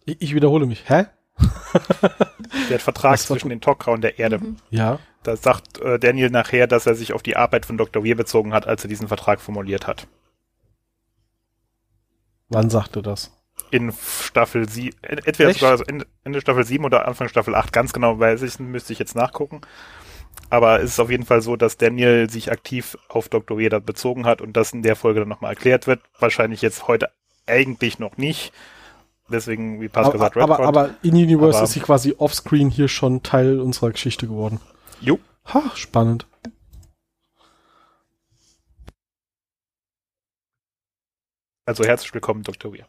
[0.05, 0.89] Ich, ich wiederhole mich.
[0.89, 1.05] Hä?
[2.69, 4.39] der Vertrag zwischen den Tok'ra und der Erde.
[4.39, 4.57] Mhm.
[4.69, 4.99] Ja.
[5.25, 8.05] Da sagt äh, Daniel nachher, dass er sich auf die Arbeit von Dr.
[8.05, 10.07] Weir bezogen hat, als er diesen Vertrag formuliert hat.
[12.49, 13.31] Wann sagte das?
[13.71, 15.61] In Staffel 7, entweder Echt?
[15.61, 15.79] sogar
[16.23, 19.61] Ende, Staffel 7 oder Anfang Staffel 8, ganz genau weiß ich, müsste ich jetzt nachgucken.
[20.51, 23.57] Aber es ist auf jeden Fall so, dass Daniel sich aktiv auf Dr.
[23.57, 26.01] Weir bezogen hat und das in der Folge dann nochmal erklärt wird.
[26.19, 27.09] Wahrscheinlich jetzt heute
[27.47, 28.53] eigentlich noch nicht,
[29.27, 33.89] Deswegen, wie Pass gesagt, aber, aber In-Universe ist sie quasi offscreen hier schon Teil unserer
[33.89, 34.59] Geschichte geworden.
[35.01, 35.19] Jo.
[35.53, 36.25] Ha, spannend.
[41.65, 42.73] Also herzlich willkommen, Dr.
[42.73, 42.87] Weir.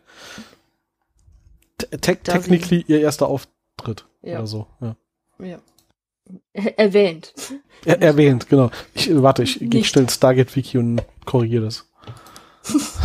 [1.77, 4.39] Te technically ihr erster Auftritt ja.
[4.39, 4.67] oder so.
[4.81, 4.95] Ja.
[5.39, 5.59] ja.
[6.53, 7.33] Erwähnt.
[7.85, 8.71] Er erwähnt, genau.
[8.93, 11.89] Ich, warte, ich gehe schnell ins Stargate-Wiki und korrigiere das.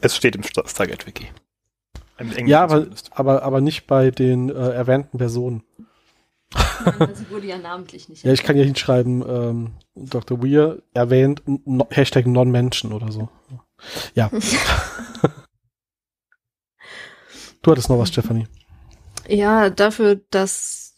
[0.00, 1.26] Es steht im Stargate-Wiki.
[2.46, 5.64] Ja, aber, aber, aber nicht bei den äh, erwähnten Personen.
[6.54, 8.24] Nein, sie wurde ja namentlich nicht.
[8.24, 10.42] ja, ich kann ja hinschreiben, ähm, Dr.
[10.42, 13.28] Weir erwähnt no, Hashtag Non-Menschen oder so.
[14.14, 14.30] Ja.
[17.62, 18.46] du hattest noch was, Stephanie.
[19.28, 20.96] Ja, dafür, dass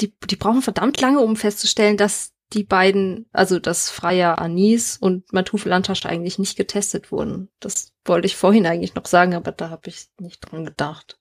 [0.00, 5.32] die, die brauchen verdammt lange, um festzustellen, dass die beiden, also das Freier Anis und
[5.32, 7.48] Matufe Landtasche eigentlich nicht getestet wurden.
[7.60, 11.20] Das wollte ich vorhin eigentlich noch sagen, aber da habe ich nicht dran gedacht.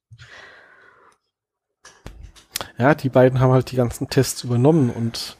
[2.77, 5.37] Ja, die beiden haben halt die ganzen Tests übernommen und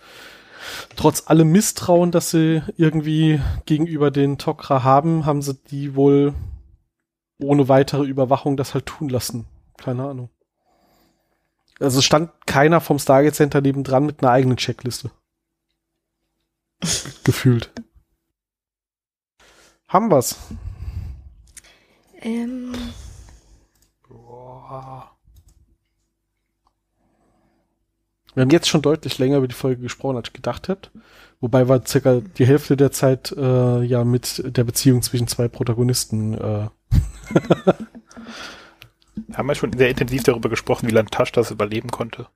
[0.96, 6.34] trotz allem Misstrauen, das sie irgendwie gegenüber den Tok'ra haben, haben sie die wohl
[7.42, 9.48] ohne weitere Überwachung das halt tun lassen.
[9.78, 10.30] Keine Ahnung.
[11.80, 15.12] Also stand keiner vom Stargate Center nebendran mit einer eigenen Checkliste.
[17.24, 17.72] Gefühlt.
[19.88, 20.38] Haben wir's.
[22.22, 22.74] Ähm.
[24.08, 25.19] Boah.
[28.40, 30.92] Wir haben jetzt schon deutlich länger über die Folge gesprochen, als ich gedacht hätte.
[31.42, 36.36] Wobei wir circa die Hälfte der Zeit äh, ja mit der Beziehung zwischen zwei Protagonisten
[36.36, 36.70] äh,
[39.34, 42.28] haben wir schon sehr intensiv darüber gesprochen, wie Lantasch das überleben konnte.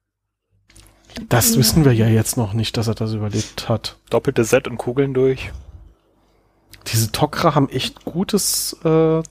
[1.29, 3.97] Das wissen wir ja jetzt noch nicht, dass er das überlebt hat.
[4.09, 5.53] Doppelte Set und Kugeln durch.
[6.87, 9.23] Diese Tok'ra haben echt gutes, äh,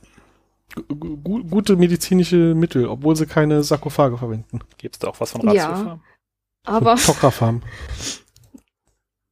[0.89, 4.61] gu gute medizinische Mittel, obwohl sie keine Sarkophage verwenden.
[4.79, 5.87] Gibt es da auch was von Ratiofarm?
[5.87, 6.01] Ja,
[6.65, 7.63] aber Tok'ra-Farm.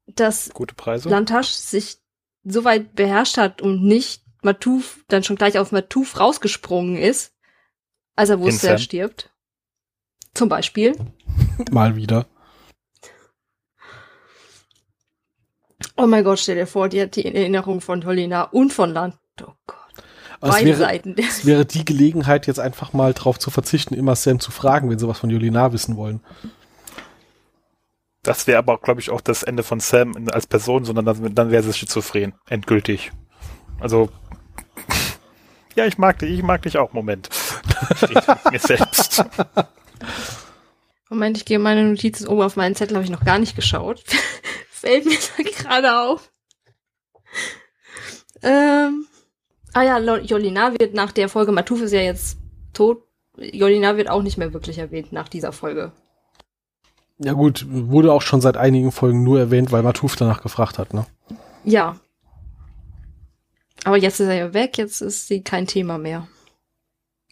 [0.07, 1.09] dass Gute Preise.
[1.09, 1.99] Lantasch sich
[2.45, 7.35] so weit beherrscht hat und nicht Matuf dann schon gleich auf Matuf rausgesprungen ist,
[8.17, 9.31] als er wusste, er stirbt.
[10.35, 10.97] Zum Beispiel.
[11.71, 12.27] Mal wieder.
[15.97, 19.17] Oh mein Gott, stell dir vor, die hat die Erinnerung von Holina und von Land.
[19.43, 19.77] Oh Gott.
[20.41, 21.15] Beide wäre, Seiten.
[21.19, 24.99] Es wäre die Gelegenheit, jetzt einfach mal drauf zu verzichten, immer Sam zu fragen, wenn
[24.99, 26.21] sie was von Jolina wissen wollen.
[28.23, 31.51] Das wäre aber, glaube ich, auch das Ende von Sam als Person, sondern dann, dann
[31.51, 32.35] wäre sie schizophren.
[32.49, 33.13] Endgültig.
[33.81, 34.11] Also,
[35.75, 36.93] ja, ich mag dich, ich mag dich auch.
[36.93, 37.31] Moment.
[38.51, 39.25] mir selbst.
[41.09, 44.03] Moment, ich gehe meine Notizen oben auf meinen Zettel, habe ich noch gar nicht geschaut.
[44.71, 46.31] Fällt mir da gerade auf.
[48.43, 49.07] Ähm,
[49.73, 52.39] ah ja, Jolina wird nach der Folge, Matuf ist ja jetzt
[52.73, 53.03] tot.
[53.37, 55.93] Jolina wird auch nicht mehr wirklich erwähnt nach dieser Folge.
[57.23, 60.95] Ja gut, wurde auch schon seit einigen Folgen nur erwähnt, weil Matuf danach gefragt hat,
[60.95, 61.05] ne?
[61.65, 61.97] Ja.
[63.85, 66.27] Aber jetzt ist er ja weg, jetzt ist sie kein Thema mehr.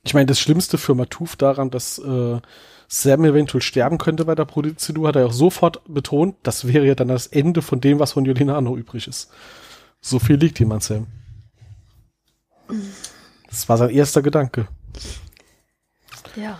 [0.04, 2.40] Ich meine, das Schlimmste für Matuf daran, dass äh,
[2.86, 6.94] Sam eventuell sterben könnte bei der Prozedur, hat er auch sofort betont, das wäre ja
[6.94, 9.30] dann das Ende von dem, was von Juliano übrig ist.
[10.02, 11.06] So viel liegt ihm an Sam.
[13.48, 14.68] Das war sein erster Gedanke.
[16.36, 16.58] Ja.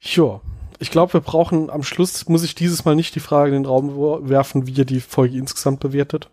[0.00, 0.40] Ja.
[0.80, 3.66] Ich glaube, wir brauchen am Schluss, muss ich dieses Mal nicht die Frage in den
[3.66, 6.30] Raum werfen, wie ihr die Folge insgesamt bewertet.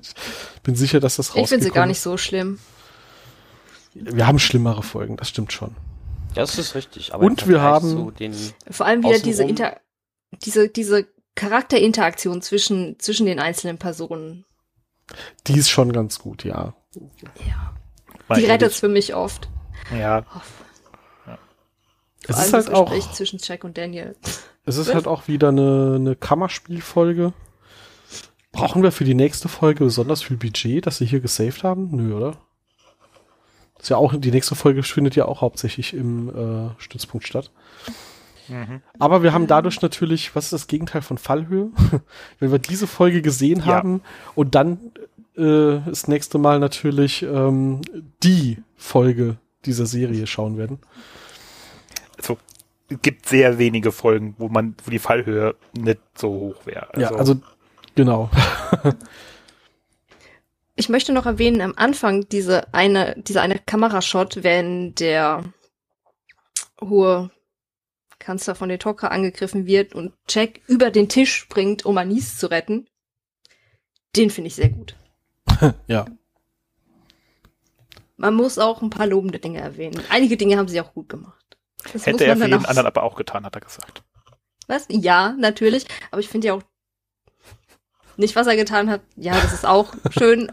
[0.00, 1.44] ich bin sicher, dass das rauskommt.
[1.44, 2.58] Ich finde sie gar nicht so schlimm.
[3.92, 5.76] Wir haben schlimmere Folgen, das stimmt schon.
[6.34, 7.12] Das ist richtig.
[7.12, 8.14] und wir haben
[8.70, 9.76] vor allem wieder diese Inter
[10.42, 14.46] diese diese Charakterinteraktion zwischen zwischen den einzelnen Personen.
[15.46, 16.74] Die ist schon ganz gut, ja.
[17.46, 17.74] Ja.
[18.34, 19.50] Die rettet es für mich oft.
[19.90, 19.98] Ja.
[19.98, 20.26] ja.
[22.28, 24.14] Es ist halt auch zwischen Jack und Daniel.
[24.64, 27.32] Es ist halt auch wieder eine, eine Kammerspielfolge.
[28.52, 31.88] Brauchen wir für die nächste Folge besonders viel Budget, dass sie hier gesaved haben?
[31.90, 32.36] Nö, oder?
[33.80, 37.50] Ist ja auch, die nächste Folge findet ja auch hauptsächlich im äh, Stützpunkt statt.
[38.48, 38.82] Mhm.
[38.98, 41.70] Aber wir haben dadurch natürlich, was ist das Gegenteil von Fallhöhe?
[42.38, 43.66] Wenn wir diese Folge gesehen ja.
[43.66, 44.02] haben
[44.34, 44.92] und dann
[45.36, 47.80] äh, das nächste Mal natürlich ähm,
[48.22, 50.78] die Folge dieser Serie schauen werden.
[52.22, 52.38] Also
[52.88, 56.92] es gibt sehr wenige Folgen, wo man, wo die Fallhöhe nicht so hoch wäre.
[56.94, 57.40] Also, ja, also
[57.94, 58.30] genau.
[60.74, 65.44] Ich möchte noch erwähnen, am Anfang diese eine, diese eine Kamerashot, wenn der
[66.80, 67.30] hohe
[68.18, 72.50] Kanzler von den Tok'ra angegriffen wird und Jack über den Tisch springt, um Anis zu
[72.50, 72.88] retten.
[74.16, 74.96] Den finde ich sehr gut.
[75.86, 76.06] ja.
[78.16, 80.02] Man muss auch ein paar lobende Dinge erwähnen.
[80.08, 81.41] Einige Dinge haben sie auch gut gemacht.
[81.92, 84.02] Das Hätte er für jeden anderen aber auch getan, hat er gesagt.
[84.66, 84.86] Was?
[84.88, 85.86] Ja, natürlich.
[86.10, 86.62] Aber ich finde ja auch
[88.16, 89.00] nicht, was er getan hat.
[89.16, 90.52] Ja, das ist auch schön.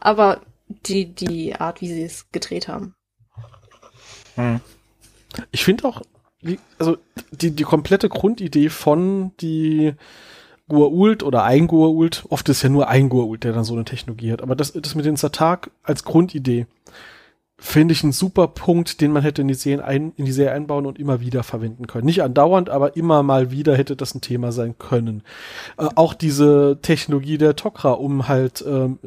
[0.00, 0.40] Aber
[0.86, 2.94] die, die Art, wie sie es gedreht haben.
[4.34, 4.60] Hm.
[5.50, 6.02] Ich finde auch,
[6.78, 6.98] also
[7.30, 9.94] die, die komplette Grundidee von die
[10.68, 14.32] Gua'uld oder ein Gua'uld, oft ist ja nur ein Gua'uld, der dann so eine Technologie
[14.32, 16.66] hat, aber das, das mit den Satak als Grundidee
[17.62, 20.52] finde ich einen super Punkt, den man hätte in die, Serien ein, in die Serie
[20.52, 22.06] einbauen und immer wieder verwenden können.
[22.06, 25.22] Nicht andauernd, aber immer mal wieder hätte das ein Thema sein können.
[25.78, 28.98] Äh, auch diese Technologie der Tok'ra, um halt ähm,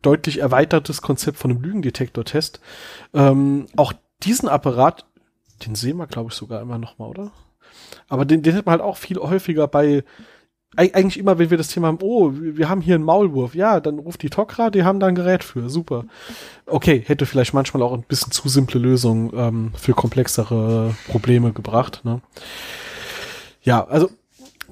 [0.00, 2.60] deutlich erweitertes Konzept von einem Lügendetektor-Test.
[3.14, 3.92] Ähm, auch
[4.22, 5.04] diesen Apparat,
[5.66, 7.32] den sehen wir, glaube ich, sogar immer noch mal, oder?
[8.08, 10.04] Aber den, den hätte man halt auch viel häufiger bei
[10.76, 13.98] eigentlich immer, wenn wir das Thema haben, oh, wir haben hier einen Maulwurf, ja, dann
[13.98, 16.04] ruft die Tokra, die haben da ein Gerät für, super.
[16.66, 22.02] Okay, hätte vielleicht manchmal auch ein bisschen zu simple Lösungen ähm, für komplexere Probleme gebracht.
[22.04, 22.20] Ne?
[23.62, 24.10] Ja, also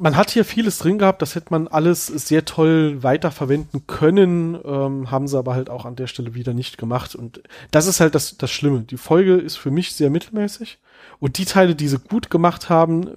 [0.00, 5.10] man hat hier vieles drin gehabt, das hätte man alles sehr toll weiterverwenden können, ähm,
[5.10, 7.16] haben sie aber halt auch an der Stelle wieder nicht gemacht.
[7.16, 7.42] Und
[7.72, 8.82] das ist halt das, das Schlimme.
[8.82, 10.78] Die Folge ist für mich sehr mittelmäßig.
[11.18, 13.10] Und die Teile, die sie gut gemacht haben,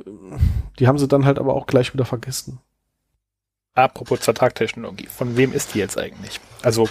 [0.79, 2.59] die haben sie dann halt aber auch gleich wieder vergessen.
[3.73, 6.39] Apropos Zertragtechnologie, von wem ist die jetzt eigentlich?
[6.61, 6.89] Also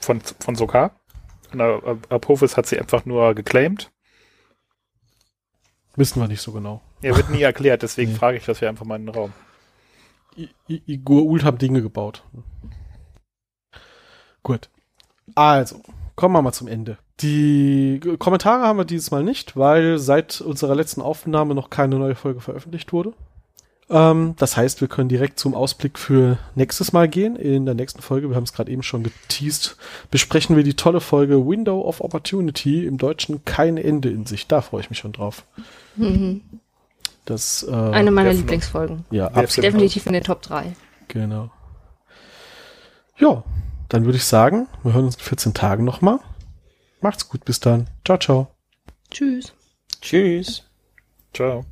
[0.00, 0.98] von, von Sokar?
[2.08, 3.90] Apophis hat sie einfach nur geclaimed.
[5.96, 6.82] Wissen wir nicht so genau.
[7.02, 8.18] Ja, wird nie erklärt, deswegen nee.
[8.18, 9.32] frage ich das ja einfach mal in den Raum.
[10.36, 12.24] I Igor Ult haben Dinge gebaut.
[14.42, 14.68] Gut.
[15.36, 15.80] Also,
[16.16, 16.98] kommen wir mal zum Ende.
[17.20, 22.16] Die Kommentare haben wir dieses Mal nicht, weil seit unserer letzten Aufnahme noch keine neue
[22.16, 23.14] Folge veröffentlicht wurde.
[23.90, 27.36] Ähm, das heißt, wir können direkt zum Ausblick für nächstes Mal gehen.
[27.36, 29.76] In der nächsten Folge, wir haben es gerade eben schon geteased,
[30.10, 34.46] besprechen wir die tolle Folge Window of Opportunity, im Deutschen kein Ende in sich.
[34.46, 35.44] Da freue ich mich schon drauf.
[35.96, 36.40] Mhm.
[37.24, 39.04] Das, äh, Eine meiner Lieblingsfolgen.
[39.10, 39.64] Ja, absolut.
[39.64, 40.74] Definitiv in den Top 3.
[41.08, 41.50] Genau.
[43.18, 43.44] Ja,
[43.88, 46.18] dann würde ich sagen, wir hören uns in 14 Tagen nochmal.
[47.00, 47.88] Macht's gut, bis dann.
[48.04, 48.48] Ciao, ciao.
[49.10, 49.52] Tschüss.
[50.00, 50.64] Tschüss.
[51.32, 51.64] Ciao.